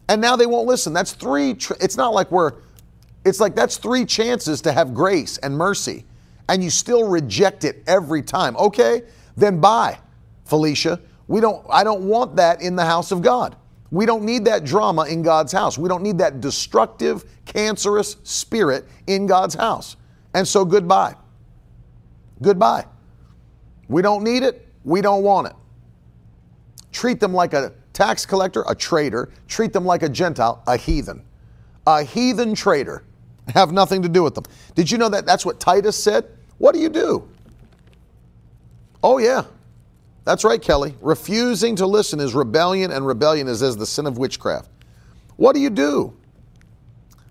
[0.07, 0.93] And now they won't listen.
[0.93, 1.53] That's three.
[1.53, 2.53] Tr- it's not like we're,
[3.23, 6.05] it's like that's three chances to have grace and mercy
[6.51, 8.57] and you still reject it every time.
[8.57, 9.03] Okay,
[9.37, 9.97] then bye,
[10.43, 10.99] Felicia.
[11.27, 13.55] We don't I don't want that in the house of God.
[13.89, 15.77] We don't need that drama in God's house.
[15.77, 19.95] We don't need that destructive, cancerous spirit in God's house.
[20.33, 21.15] And so goodbye.
[22.41, 22.85] Goodbye.
[23.87, 24.67] We don't need it.
[24.83, 25.53] We don't want it.
[26.91, 29.29] Treat them like a tax collector, a traitor.
[29.47, 31.23] Treat them like a Gentile, a heathen.
[31.85, 33.03] A heathen traitor.
[33.53, 34.45] Have nothing to do with them.
[34.73, 36.25] Did you know that that's what Titus said?
[36.57, 37.29] What do you do?
[39.03, 39.43] Oh, yeah.
[40.25, 40.95] That's right, Kelly.
[40.99, 44.69] Refusing to listen is rebellion, and rebellion is as the sin of witchcraft.
[45.37, 46.15] What do you do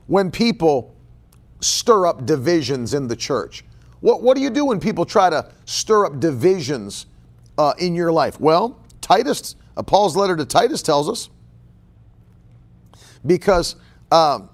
[0.07, 0.95] when people
[1.61, 3.65] stir up divisions in the church?
[4.01, 7.07] What, what do you do when people try to stir up divisions
[7.59, 8.41] uh, in your life?
[8.41, 11.31] Well, Titus, uh, Paul's letter to Titus tells us
[13.27, 13.77] because
[14.11, 14.49] um,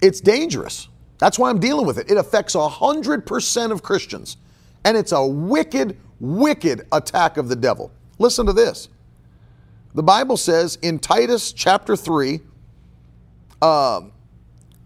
[0.00, 0.88] it's dangerous.
[1.18, 2.10] That's why I'm dealing with it.
[2.10, 4.36] It affects 100% of Christians.
[4.84, 7.92] And it's a wicked, wicked attack of the devil.
[8.18, 8.88] Listen to this.
[9.94, 12.40] The Bible says in Titus chapter 3,
[13.60, 14.00] uh,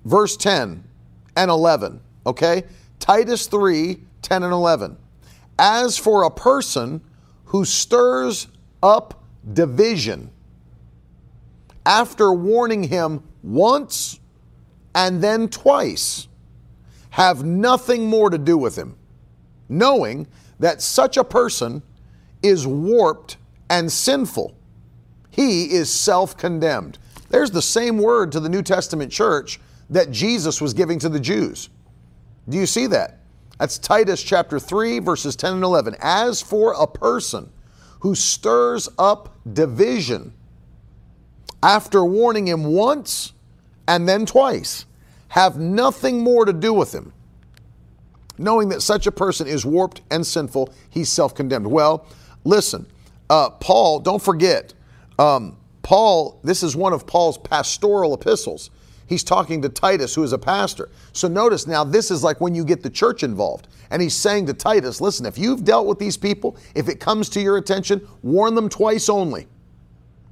[0.05, 0.83] verse 10
[1.37, 2.65] and 11, okay?
[2.99, 4.97] Titus 3, 10 and 11.
[5.59, 7.01] As for a person
[7.45, 8.49] who stirs
[8.83, 10.31] up division,
[11.87, 14.21] after warning him once
[14.95, 16.29] and then twice
[17.11, 18.97] have nothing more to do with him,
[19.69, 20.27] knowing
[20.59, 21.83] that such a person
[22.43, 23.37] is warped
[23.71, 24.57] and sinful.
[25.31, 26.99] He is self condemned.
[27.29, 31.21] There's the same word to the New Testament church that Jesus was giving to the
[31.21, 31.69] Jews.
[32.49, 33.21] Do you see that?
[33.59, 35.97] That's Titus chapter 3, verses 10 and 11.
[36.01, 37.51] As for a person
[38.05, 40.31] who stirs up division
[41.63, 43.33] after warning him once
[43.89, 44.85] and then twice,
[45.29, 47.15] have nothing more to do with him.
[48.37, 51.67] Knowing that such a person is warped and sinful, he's self condemned.
[51.67, 52.05] Well,
[52.45, 52.85] listen,
[53.31, 54.75] uh, Paul, don't forget,
[55.19, 58.69] Um, Paul, this is one of Paul's pastoral epistles.
[59.07, 60.89] He's talking to Titus, who is a pastor.
[61.13, 63.69] So notice now, this is like when you get the church involved.
[63.91, 67.29] And he's saying to Titus, listen, if you've dealt with these people, if it comes
[67.31, 69.47] to your attention, warn them twice only.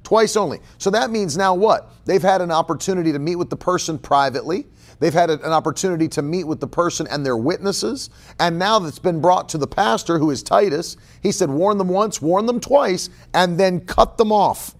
[0.03, 0.59] Twice only.
[0.79, 1.91] So that means now what?
[2.05, 4.65] They've had an opportunity to meet with the person privately.
[4.99, 8.09] They've had an opportunity to meet with the person and their witnesses.
[8.39, 11.89] And now that's been brought to the pastor, who is Titus, he said, warn them
[11.89, 14.75] once, warn them twice, and then cut them off.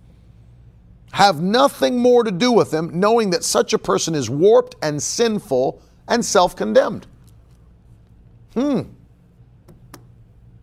[1.14, 5.02] Have nothing more to do with them, knowing that such a person is warped and
[5.02, 7.06] sinful and self condemned.
[8.56, 8.82] Hmm.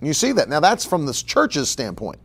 [0.03, 0.49] You see that?
[0.49, 2.19] Now, that's from this church's standpoint.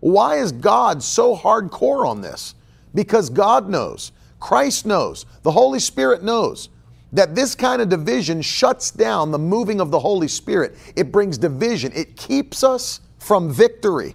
[0.00, 2.54] Why is God so hardcore on this?
[2.94, 6.68] Because God knows, Christ knows, the Holy Spirit knows
[7.12, 10.76] that this kind of division shuts down the moving of the Holy Spirit.
[10.94, 14.14] It brings division, it keeps us from victory.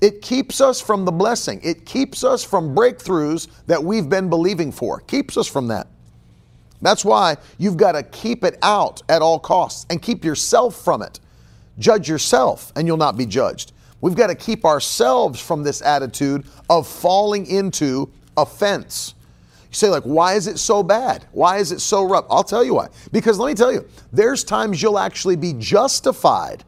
[0.00, 1.60] It keeps us from the blessing.
[1.62, 5.00] It keeps us from breakthroughs that we've been believing for.
[5.00, 5.86] Keeps us from that.
[6.82, 11.02] That's why you've got to keep it out at all costs and keep yourself from
[11.02, 11.20] it.
[11.78, 13.72] Judge yourself and you'll not be judged.
[14.00, 19.14] We've got to keep ourselves from this attitude of falling into offense.
[19.68, 21.26] You say, like, why is it so bad?
[21.32, 22.24] Why is it so rough?
[22.30, 22.88] I'll tell you why.
[23.12, 26.64] Because let me tell you, there's times you'll actually be justified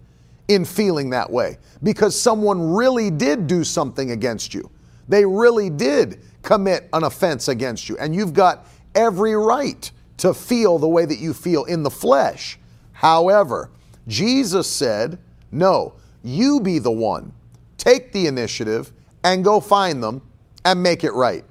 [0.52, 4.70] in feeling that way because someone really did do something against you.
[5.08, 7.96] They really did commit an offense against you.
[7.98, 12.58] And you've got every right to feel the way that you feel in the flesh.
[12.92, 13.70] However,
[14.06, 15.18] Jesus said,
[15.50, 17.32] No, you be the one.
[17.78, 18.92] Take the initiative
[19.24, 20.22] and go find them
[20.64, 21.44] and make it right.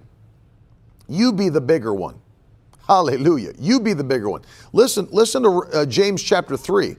[1.07, 2.21] You be the bigger one.
[2.87, 3.53] Hallelujah.
[3.59, 4.43] You be the bigger one.
[4.73, 6.95] Listen, listen to uh, James chapter 3.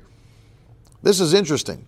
[1.02, 1.86] This is interesting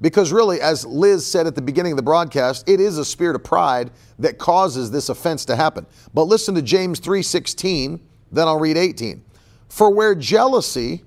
[0.00, 3.36] because really as Liz said at the beginning of the broadcast, it is a spirit
[3.36, 5.86] of pride that causes this offense to happen.
[6.14, 8.00] But listen to James 3:16,
[8.32, 9.22] then I'll read 18.
[9.68, 11.04] For where jealousy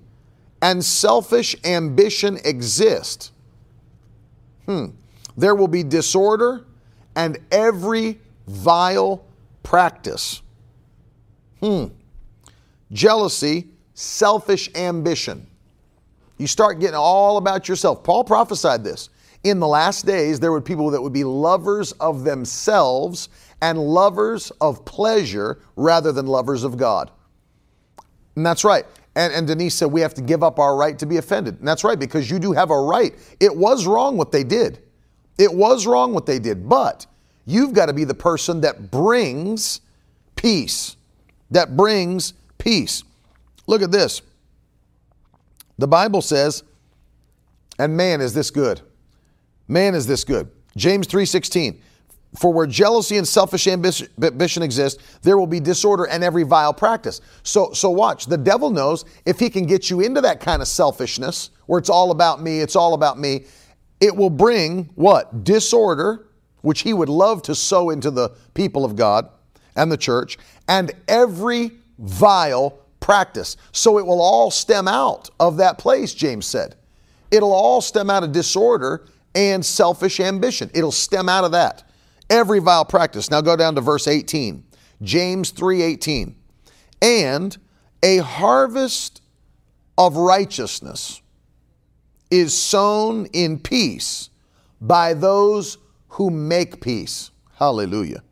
[0.62, 3.32] and selfish ambition exist,
[4.66, 4.88] hmm,
[5.36, 6.66] there will be disorder
[7.16, 9.26] and every vile
[9.64, 10.42] practice.
[11.62, 11.86] Hmm.
[12.92, 15.48] Jealousy, selfish ambition.
[16.38, 18.04] You start getting all about yourself.
[18.04, 19.10] Paul prophesied this.
[19.44, 23.30] In the last days, there would people that would be lovers of themselves
[23.62, 27.12] and lovers of pleasure rather than lovers of God.
[28.36, 28.86] And that's right.
[29.16, 31.60] And, and Denise said we have to give up our right to be offended.
[31.60, 33.14] And that's right, because you do have a right.
[33.40, 34.80] It was wrong what they did.
[35.38, 36.68] It was wrong what they did.
[36.68, 37.06] But
[37.46, 39.82] you've got to be the person that brings
[40.36, 40.96] peace.
[41.52, 43.04] That brings peace.
[43.68, 44.22] Look at this.
[45.78, 46.64] The Bible says,
[47.80, 48.82] and man is this good.
[49.68, 50.50] Man is this good.
[50.76, 51.80] James 3:16.
[52.36, 57.22] For where jealousy and selfish ambition exist, there will be disorder and every vile practice.
[57.44, 58.26] So, so watch.
[58.26, 61.92] The devil knows if he can get you into that kind of selfishness, where it's
[61.92, 63.46] all about me, it's all about me,
[64.00, 65.44] it will bring what?
[65.44, 66.26] Disorder,
[66.62, 69.30] which he would love to sow into the people of God
[69.76, 73.58] and the church, and every vile practice.
[73.74, 76.76] So it will all stem out of that place, James said.
[77.30, 80.72] It'll all stem out of disorder and selfish ambition.
[80.74, 81.84] It'll stem out of that.
[82.30, 83.30] Every vile practice.
[83.30, 84.64] Now go down to verse 18.
[85.02, 86.36] James 3:18.
[87.02, 87.58] And
[88.02, 89.22] a harvest
[89.98, 91.22] of righteousness
[92.32, 94.30] is sown in peace
[94.80, 95.78] by those
[96.08, 97.32] who make peace.
[97.56, 98.24] Hallelujah.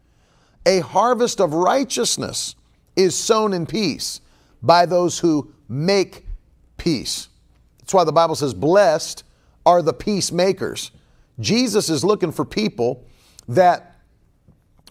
[0.65, 2.55] A harvest of righteousness
[2.95, 4.21] is sown in peace
[4.61, 6.25] by those who make
[6.77, 7.29] peace.
[7.79, 9.23] That's why the Bible says, Blessed
[9.65, 10.91] are the peacemakers.
[11.39, 13.05] Jesus is looking for people
[13.47, 13.95] that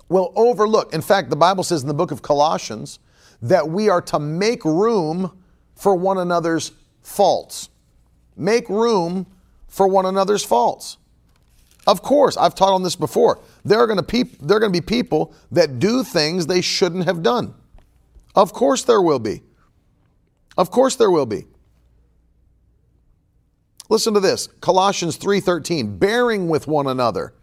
[0.08, 0.92] will overlook.
[0.92, 2.98] In fact, the Bible says in the book of Colossians
[3.42, 5.42] that we are to make room
[5.74, 7.70] for one another's faults.
[8.36, 9.26] Make room
[9.68, 10.98] for one another's faults.
[11.86, 13.40] Of course, I've taught on this before.
[13.64, 16.60] There are going to pe- there are going to be people that do things they
[16.60, 17.54] shouldn't have done.
[18.34, 19.42] Of course there will be.
[20.56, 21.46] Of course there will be.
[23.88, 24.48] Listen to this.
[24.60, 27.34] Colossians 3:13, bearing with one another.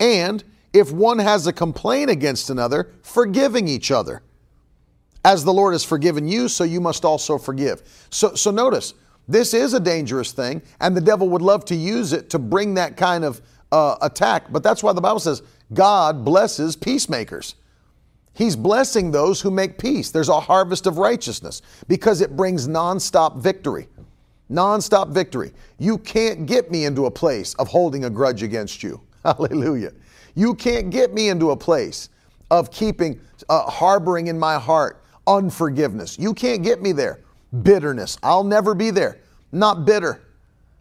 [0.00, 0.42] And
[0.72, 4.22] if one has a complaint against another, forgiving each other.
[5.24, 7.82] As the Lord has forgiven you, so you must also forgive.
[8.10, 8.94] So so notice,
[9.28, 12.74] this is a dangerous thing, and the devil would love to use it to bring
[12.74, 13.40] that kind of
[13.72, 14.52] uh, attack.
[14.52, 15.42] But that's why the Bible says
[15.72, 17.54] God blesses peacemakers.
[18.36, 20.10] He's blessing those who make peace.
[20.10, 23.88] There's a harvest of righteousness because it brings nonstop victory.
[24.50, 25.54] Nonstop victory.
[25.78, 29.00] You can't get me into a place of holding a grudge against you.
[29.24, 29.92] Hallelujah.
[30.34, 32.10] You can't get me into a place
[32.50, 33.18] of keeping,
[33.48, 36.18] uh, harboring in my heart unforgiveness.
[36.18, 37.20] You can't get me there.
[37.62, 38.18] Bitterness.
[38.22, 39.18] I'll never be there.
[39.50, 40.20] Not bitter.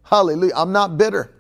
[0.04, 0.54] Hallelujah.
[0.58, 1.34] I'm not bitter.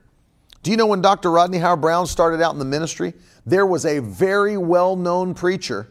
[0.63, 1.30] Do you know when Dr.
[1.30, 3.13] Rodney Howard-Browne started out in the ministry?
[3.45, 5.89] There was a very well known preacher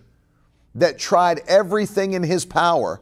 [0.75, 3.01] that tried everything in his power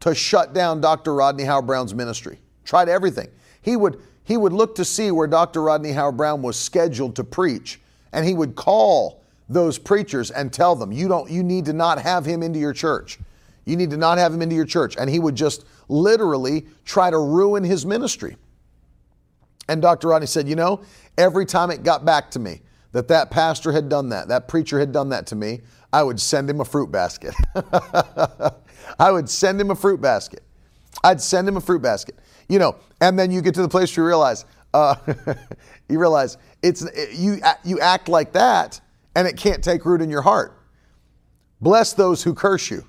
[0.00, 1.14] to shut down Dr.
[1.14, 2.38] Rodney Howard-Browne's ministry.
[2.64, 3.28] Tried everything.
[3.62, 5.62] He would, he would look to see where Dr.
[5.62, 7.80] Rodney Howard-Browne was scheduled to preach,
[8.12, 12.00] and he would call those preachers and tell them, you don't you need to not
[12.00, 13.18] have him into your church.
[13.64, 14.96] You need to not have him into your church.
[14.96, 18.36] And he would just literally try to ruin his ministry.
[19.68, 20.08] And Dr.
[20.08, 20.82] Rodney said, you know,
[21.16, 22.60] every time it got back to me
[22.92, 25.62] that that pastor had done that, that preacher had done that to me,
[25.94, 27.36] I would send him a fruit basket.
[28.98, 30.42] I would send him a fruit basket.
[31.04, 32.18] I'd send him a fruit basket.
[32.48, 34.96] You know, and then you get to the place where you realize, uh,
[35.88, 36.84] you realize it's
[37.16, 38.80] you you act like that,
[39.14, 40.58] and it can't take root in your heart.
[41.60, 42.84] Bless those who curse you.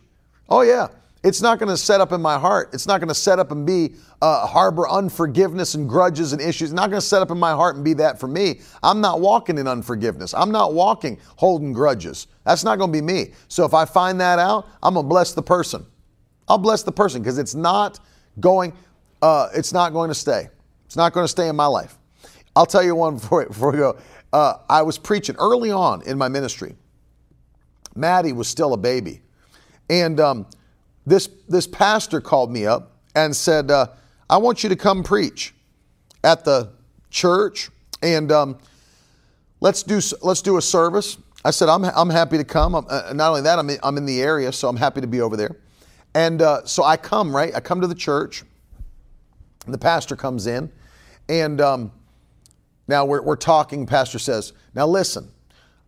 [0.50, 0.88] Oh yeah,
[1.26, 2.70] it's not going to set up in my heart.
[2.72, 6.70] It's not going to set up and be uh, harbor unforgiveness and grudges and issues.
[6.70, 8.62] It's not going to set up in my heart and be that for me.
[8.84, 10.36] I'm not walking in unforgiveness.
[10.36, 12.28] I'm not walking holding grudges.
[12.44, 13.34] That's not going to be me.
[13.48, 15.84] So if I find that out, I'm going to bless the person.
[16.48, 18.00] I'll bless the person because it's not
[18.40, 18.72] going.
[19.20, 20.48] Uh, it's not going to stay.
[20.86, 21.98] It's not going to stay in my life.
[22.56, 23.98] I'll tell you one before, before we go.
[24.32, 26.76] Uh, I was preaching early on in my ministry.
[27.96, 29.22] Maddie was still a baby,
[29.90, 30.46] and um,
[31.06, 33.88] this this pastor called me up and said, uh,
[34.30, 35.54] "I want you to come preach
[36.24, 36.72] at the
[37.10, 37.70] church,
[38.02, 38.58] and um,
[39.62, 42.76] let's do let's do a service." I said, "I'm I'm happy to come.
[42.76, 45.22] Uh, not only that, I'm in, I'm in the area, so I'm happy to be
[45.22, 45.56] over there."
[46.14, 47.54] And uh, so I come right.
[47.54, 48.44] I come to the church.
[49.66, 50.72] And the pastor comes in,
[51.28, 51.92] and um,
[52.88, 53.86] now we're, we're talking.
[53.86, 55.32] Pastor says, Now listen,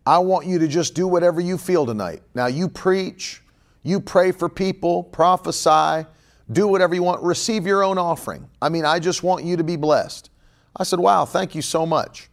[0.04, 2.22] I want you to just do whatever you feel tonight.
[2.34, 3.42] Now you preach,
[3.82, 6.06] you pray for people, prophesy,
[6.50, 8.48] do whatever you want, receive your own offering.
[8.60, 10.30] I mean, I just want you to be blessed.
[10.76, 12.28] I said, Wow, thank you so much.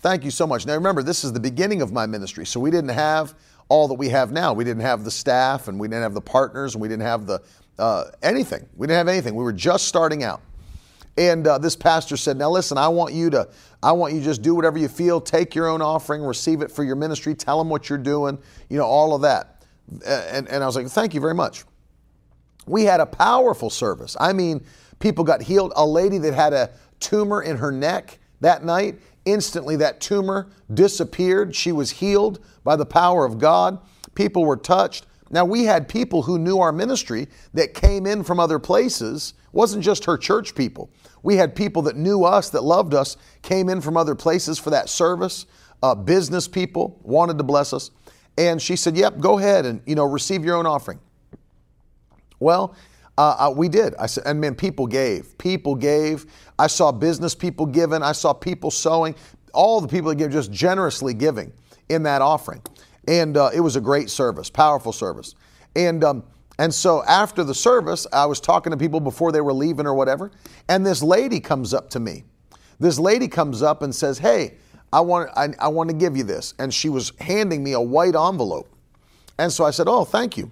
[0.00, 0.64] Thank you so much.
[0.64, 3.34] Now remember, this is the beginning of my ministry, so we didn't have
[3.68, 4.52] all that we have now.
[4.52, 7.26] We didn't have the staff, and we didn't have the partners, and we didn't have
[7.26, 7.42] the
[7.78, 8.66] uh, anything.
[8.76, 9.34] We didn't have anything.
[9.34, 10.40] We were just starting out.
[11.16, 13.48] And uh, this pastor said, "Now listen, I want you to,
[13.82, 15.20] I want you just do whatever you feel.
[15.20, 17.34] Take your own offering, receive it for your ministry.
[17.34, 18.38] Tell them what you're doing.
[18.68, 19.57] You know, all of that."
[20.06, 21.64] And, and I was like, "Thank you very much."
[22.66, 24.16] We had a powerful service.
[24.20, 24.64] I mean,
[24.98, 25.72] people got healed.
[25.76, 26.70] A lady that had a
[27.00, 31.54] tumor in her neck that night, instantly that tumor disappeared.
[31.54, 33.78] She was healed by the power of God.
[34.14, 35.06] People were touched.
[35.30, 39.34] Now, we had people who knew our ministry that came in from other places.
[39.46, 40.90] It wasn't just her church people.
[41.22, 44.70] We had people that knew us, that loved us, came in from other places for
[44.70, 45.46] that service.
[45.82, 47.90] Uh, business people wanted to bless us.
[48.38, 51.00] And she said, Yep, go ahead and you know receive your own offering.
[52.40, 52.74] Well,
[53.18, 53.96] uh, uh, we did.
[53.96, 55.36] I said, and man, people gave.
[55.38, 56.26] People gave.
[56.56, 58.00] I saw business people giving.
[58.00, 59.16] I saw people sowing.
[59.52, 61.52] All the people that just generously giving
[61.88, 62.62] in that offering,
[63.08, 65.34] and uh, it was a great service, powerful service.
[65.74, 66.22] And um,
[66.60, 69.94] and so after the service, I was talking to people before they were leaving or
[69.94, 70.30] whatever,
[70.68, 72.24] and this lady comes up to me.
[72.78, 74.58] This lady comes up and says, Hey,
[74.92, 76.54] I want, I, I want to give you this.
[76.58, 78.68] And she was handing me a white envelope.
[79.38, 80.50] And so I said, Oh, thank you.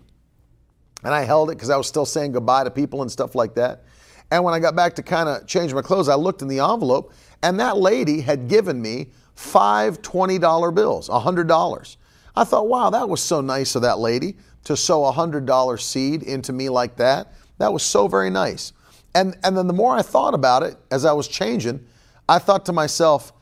[1.04, 3.54] And I held it because I was still saying goodbye to people and stuff like
[3.54, 3.84] that.
[4.30, 6.58] And when I got back to kind of change my clothes, I looked in the
[6.58, 7.12] envelope,
[7.42, 11.96] and that lady had given me five $20 bills, $100.
[12.34, 16.22] I thought, wow, that was so nice of that lady to sow a $100 seed
[16.24, 17.32] into me like that.
[17.58, 18.72] That was so very nice.
[19.14, 21.86] And, and then the more I thought about it as I was changing,
[22.28, 23.32] I thought to myself,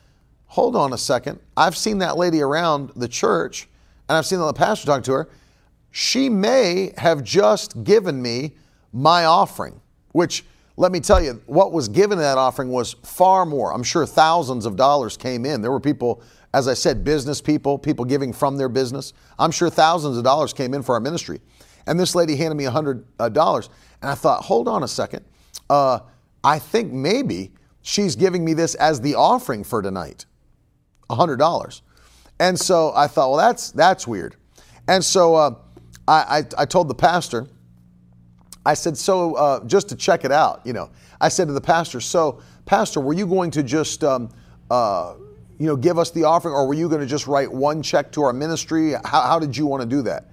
[0.54, 1.40] hold on a second.
[1.56, 3.68] I've seen that lady around the church
[4.08, 5.28] and I've seen the pastor talk to her.
[5.90, 8.52] She may have just given me
[8.92, 9.80] my offering,
[10.12, 10.44] which
[10.76, 13.74] let me tell you, what was given in that offering was far more.
[13.74, 15.60] I'm sure thousands of dollars came in.
[15.60, 19.12] There were people as I said, business people, people giving from their business.
[19.40, 21.40] I'm sure thousands of dollars came in for our ministry.
[21.88, 23.02] And this lady handed me $100.
[23.18, 23.68] Uh,
[24.02, 25.24] and I thought, hold on a second.
[25.68, 25.98] Uh,
[26.44, 27.50] I think maybe
[27.82, 30.26] she's giving me this as the offering for tonight
[31.10, 31.80] $100.
[32.40, 34.36] And so I thought, well, that's, that's weird.
[34.88, 35.54] And so uh,
[36.08, 37.46] I, I, I, told the pastor,
[38.66, 40.90] I said, so uh, just to check it out, you know,
[41.20, 44.30] I said to the pastor, so, Pastor, were you going to just um,
[44.70, 45.14] uh,
[45.58, 48.10] you know, give us the offering, or were you going to just write one check
[48.12, 48.92] to our ministry?
[49.04, 50.26] How, how did you want to do that?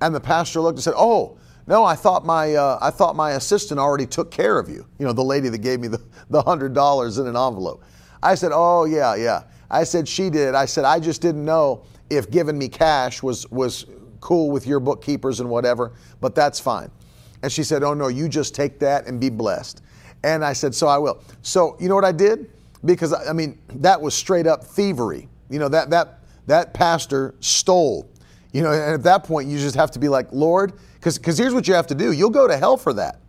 [0.00, 3.32] And the pastor looked and said, "Oh, no, I thought my uh, I thought my
[3.32, 4.86] assistant already took care of you.
[4.98, 6.00] You know, the lady that gave me the
[6.30, 7.82] the hundred dollars in an envelope."
[8.22, 10.54] I said, "Oh yeah, yeah." I said she did.
[10.54, 13.86] I said I just didn't know if giving me cash was was
[14.20, 16.90] cool with your bookkeepers and whatever, but that's fine.
[17.42, 19.82] And she said, "Oh no, you just take that and be blessed."
[20.24, 22.50] And I said, "So I will." So you know what I did?
[22.84, 25.28] Because I mean, that was straight up thievery.
[25.50, 28.08] You know that that that pastor stole.
[28.52, 31.36] You know, and at that point, you just have to be like, Lord, because because
[31.36, 32.12] here's what you have to do.
[32.12, 33.20] You'll go to hell for that.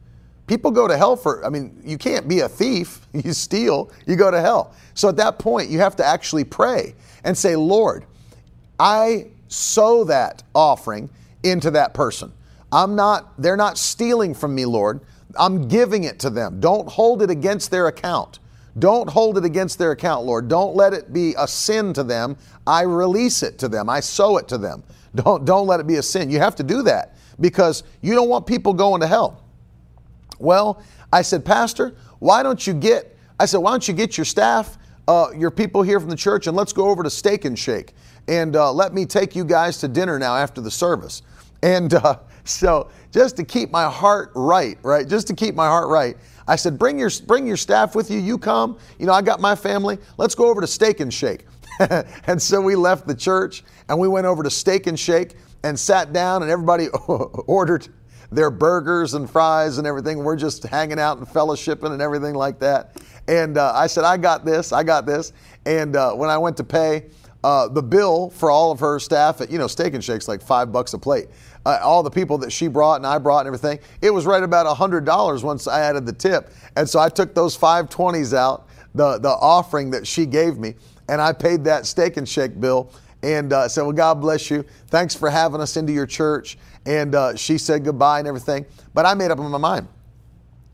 [0.50, 1.46] People go to hell for.
[1.46, 3.06] I mean, you can't be a thief.
[3.14, 3.92] You steal.
[4.08, 4.74] You go to hell.
[4.96, 8.06] So at that point, you have to actually pray and say, Lord,
[8.80, 11.10] I sow that offering
[11.44, 12.32] into that person.
[12.72, 13.40] I'm not.
[13.40, 15.02] They're not stealing from me, Lord.
[15.38, 16.60] I'm giving it to them.
[16.60, 18.40] Don't hold it against their account.
[18.80, 20.48] Don't hold it against their account, Lord.
[20.48, 22.38] Don't let it be a sin to them.
[22.66, 23.88] I release it to them.
[23.88, 24.84] I sow it to them.
[25.14, 26.32] Don't, don't let it be a sin.
[26.32, 29.44] You have to do that because you don't want people going to hell.
[30.40, 30.82] Well,
[31.12, 34.78] I said, Pastor, why don't you get, I said, why don't you get your staff,
[35.08, 37.94] uh, your people here from the church, and let's go over to Steak and Shake.
[38.28, 41.24] And uh, let me take you guys to dinner now after the service.
[41.62, 45.08] And uh, so, just to keep my heart right, right?
[45.08, 46.16] Just to keep my heart right,
[46.48, 48.20] I said, bring your, bring your staff with you.
[48.20, 48.78] You come.
[48.98, 49.98] You know, I got my family.
[50.18, 51.46] Let's go over to Steak and Shake.
[52.28, 55.78] and so we left the church and we went over to Steak and Shake and
[55.78, 57.88] sat down, and everybody ordered
[58.32, 60.24] their burgers and fries and everything.
[60.24, 62.98] We're just hanging out and fellowshipping and everything like that.
[63.28, 65.34] And uh, I said, I got this, I got this.
[65.66, 67.06] And uh, when I went to pay,
[67.44, 70.42] uh, the bill for all of her staff at, you know, Steak and Shake's like
[70.42, 71.28] five bucks a plate.
[71.66, 74.44] Uh, all the people that she brought and I brought and everything, it was right
[74.44, 76.52] about a $100 once I added the tip.
[76.76, 80.76] And so I took those 520s out, the, the offering that she gave me,
[81.08, 82.92] and I paid that Steak and Shake bill
[83.24, 84.64] and uh, said, Well, God bless you.
[84.88, 86.58] Thanks for having us into your church.
[86.86, 88.66] And uh, she said goodbye and everything.
[88.94, 89.88] But I made up my mind.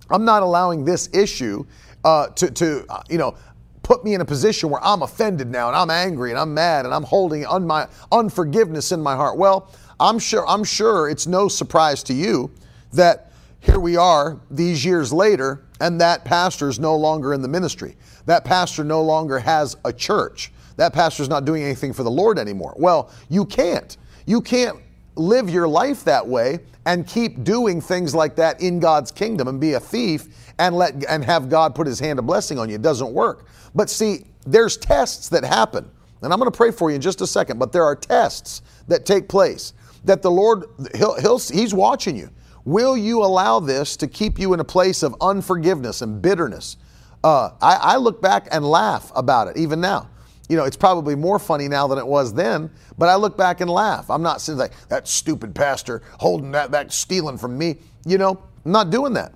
[0.10, 1.66] I'm not allowing this issue
[2.04, 3.36] uh, to, to uh, you know,
[3.82, 6.86] put me in a position where I'm offended now and I'm angry and I'm mad
[6.86, 9.38] and I'm holding un- my unforgiveness in my heart.
[9.38, 12.52] Well, I'm sure, I'm sure it's no surprise to you
[12.93, 17.48] that here we are these years later and that pastor is no longer in the
[17.48, 17.96] ministry.
[18.26, 22.38] That pastor no longer has a church that pastor's not doing anything for the Lord
[22.38, 22.73] anymore.
[22.78, 23.95] Well, you can't.
[24.26, 24.80] You can't
[25.15, 29.59] live your life that way and keep doing things like that in God's kingdom and
[29.59, 32.76] be a thief and let and have God put his hand of blessing on you.
[32.76, 33.47] It doesn't work.
[33.73, 35.89] But see, there's tests that happen.
[36.21, 38.61] And I'm going to pray for you in just a second, but there are tests
[38.88, 39.73] that take place
[40.03, 40.65] that the Lord
[40.95, 42.30] he'll, he'll he's watching you.
[42.63, 46.78] Will you allow this to keep you in a place of unforgiveness and bitterness?
[47.23, 50.09] Uh, I, I look back and laugh about it even now
[50.50, 53.62] you know, it's probably more funny now than it was then, but I look back
[53.62, 54.10] and laugh.
[54.10, 57.78] I'm not saying like, that stupid pastor holding that back, stealing from me.
[58.06, 59.34] You know, I'm not doing that.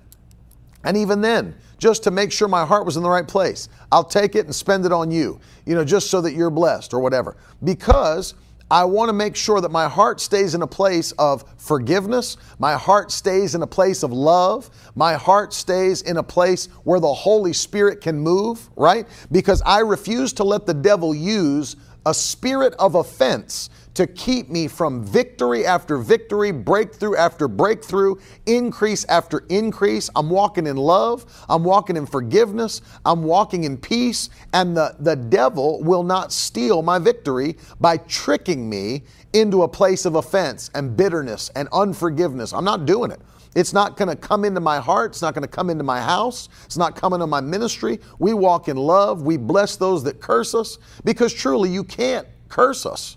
[0.84, 4.04] And even then, just to make sure my heart was in the right place, I'll
[4.04, 7.00] take it and spend it on you, you know, just so that you're blessed or
[7.00, 7.36] whatever.
[7.64, 8.34] Because
[8.70, 12.36] I want to make sure that my heart stays in a place of forgiveness.
[12.58, 14.70] My heart stays in a place of love.
[14.94, 19.08] My heart stays in a place where the Holy Spirit can move, right?
[19.32, 24.68] Because I refuse to let the devil use a spirit of offense to keep me
[24.68, 28.16] from victory after victory, breakthrough after breakthrough,
[28.46, 30.10] increase after increase.
[30.14, 35.16] I'm walking in love, I'm walking in forgiveness, I'm walking in peace, and the, the
[35.16, 40.96] devil will not steal my victory by tricking me into a place of offense and
[40.96, 42.52] bitterness and unforgiveness.
[42.52, 43.20] I'm not doing it.
[43.54, 45.12] It's not going to come into my heart.
[45.12, 46.48] It's not going to come into my house.
[46.64, 47.98] It's not coming to my ministry.
[48.20, 49.22] We walk in love.
[49.22, 53.16] We bless those that curse us because truly you can't curse us.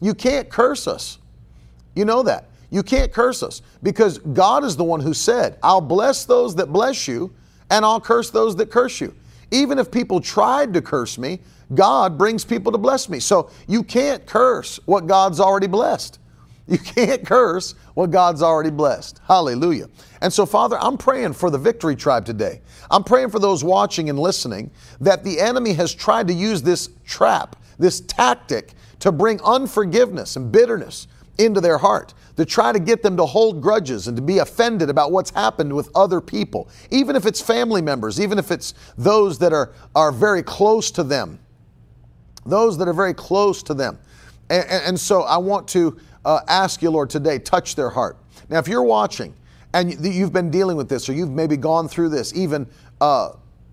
[0.00, 1.18] You can't curse us.
[1.94, 2.46] You know that.
[2.70, 6.72] You can't curse us because God is the one who said, I'll bless those that
[6.72, 7.32] bless you
[7.70, 9.14] and I'll curse those that curse you.
[9.50, 11.40] Even if people tried to curse me,
[11.74, 13.18] God brings people to bless me.
[13.20, 16.18] So you can't curse what God's already blessed.
[16.68, 19.20] You can't curse what God's already blessed.
[19.26, 19.88] Hallelujah.
[20.20, 22.60] And so, Father, I'm praying for the Victory Tribe today.
[22.92, 24.70] I'm praying for those watching and listening
[25.00, 30.52] that the enemy has tried to use this trap, this tactic to bring unforgiveness and
[30.52, 34.38] bitterness into their heart, to try to get them to hold grudges and to be
[34.38, 38.74] offended about what's happened with other people, even if it's family members, even if it's
[38.98, 41.38] those that are, are very close to them.
[42.44, 43.98] Those that are very close to them.
[44.50, 48.18] And, and, and so I want to uh, ask you, Lord, today, touch their heart.
[48.48, 49.34] Now, if you're watching
[49.72, 52.66] and you've been dealing with this or you've maybe gone through this, even
[53.00, 53.30] uh,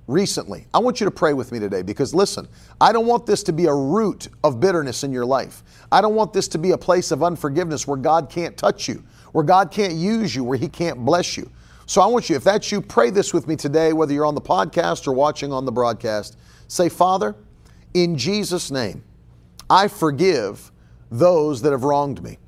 [0.08, 2.48] recently, I want you to pray with me today because listen,
[2.82, 5.64] I don't want this to be a root of bitterness in your life.
[5.92, 9.04] I don't want this to be a place of unforgiveness where God can't touch you,
[9.34, 11.50] where God can't use you, where He can't bless you.
[11.86, 14.36] So I want you, if that's you, pray this with me today, whether you're on
[14.36, 16.38] the podcast or watching on the broadcast.
[16.68, 17.36] Say, Father,
[17.94, 19.04] in Jesus' name,
[19.70, 20.72] I forgive
[21.10, 22.40] those that have wronged me.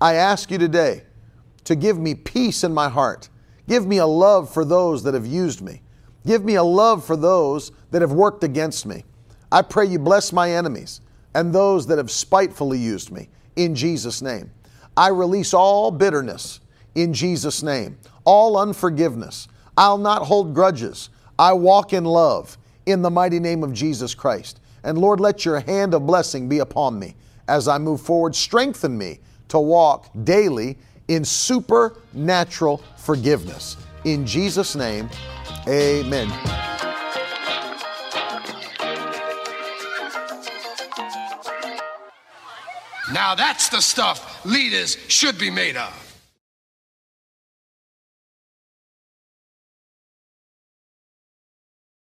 [0.00, 1.02] I ask you today
[1.64, 3.28] to give me peace in my heart.
[3.68, 5.82] Give me a love for those that have used me.
[6.26, 9.04] Give me a love for those that have worked against me.
[9.52, 11.00] I pray you bless my enemies
[11.34, 14.50] and those that have spitefully used me in Jesus' name.
[14.96, 16.60] I release all bitterness
[16.94, 19.48] in Jesus' name, all unforgiveness.
[19.76, 21.10] I'll not hold grudges.
[21.38, 22.56] I walk in love
[22.86, 24.60] in the mighty name of Jesus Christ.
[24.84, 27.16] And Lord, let your hand of blessing be upon me
[27.48, 28.34] as I move forward.
[28.34, 29.18] Strengthen me
[29.48, 33.76] to walk daily in supernatural forgiveness.
[34.04, 35.08] In Jesus' name,
[35.66, 36.28] amen.
[43.12, 46.03] Now that's the stuff leaders should be made of.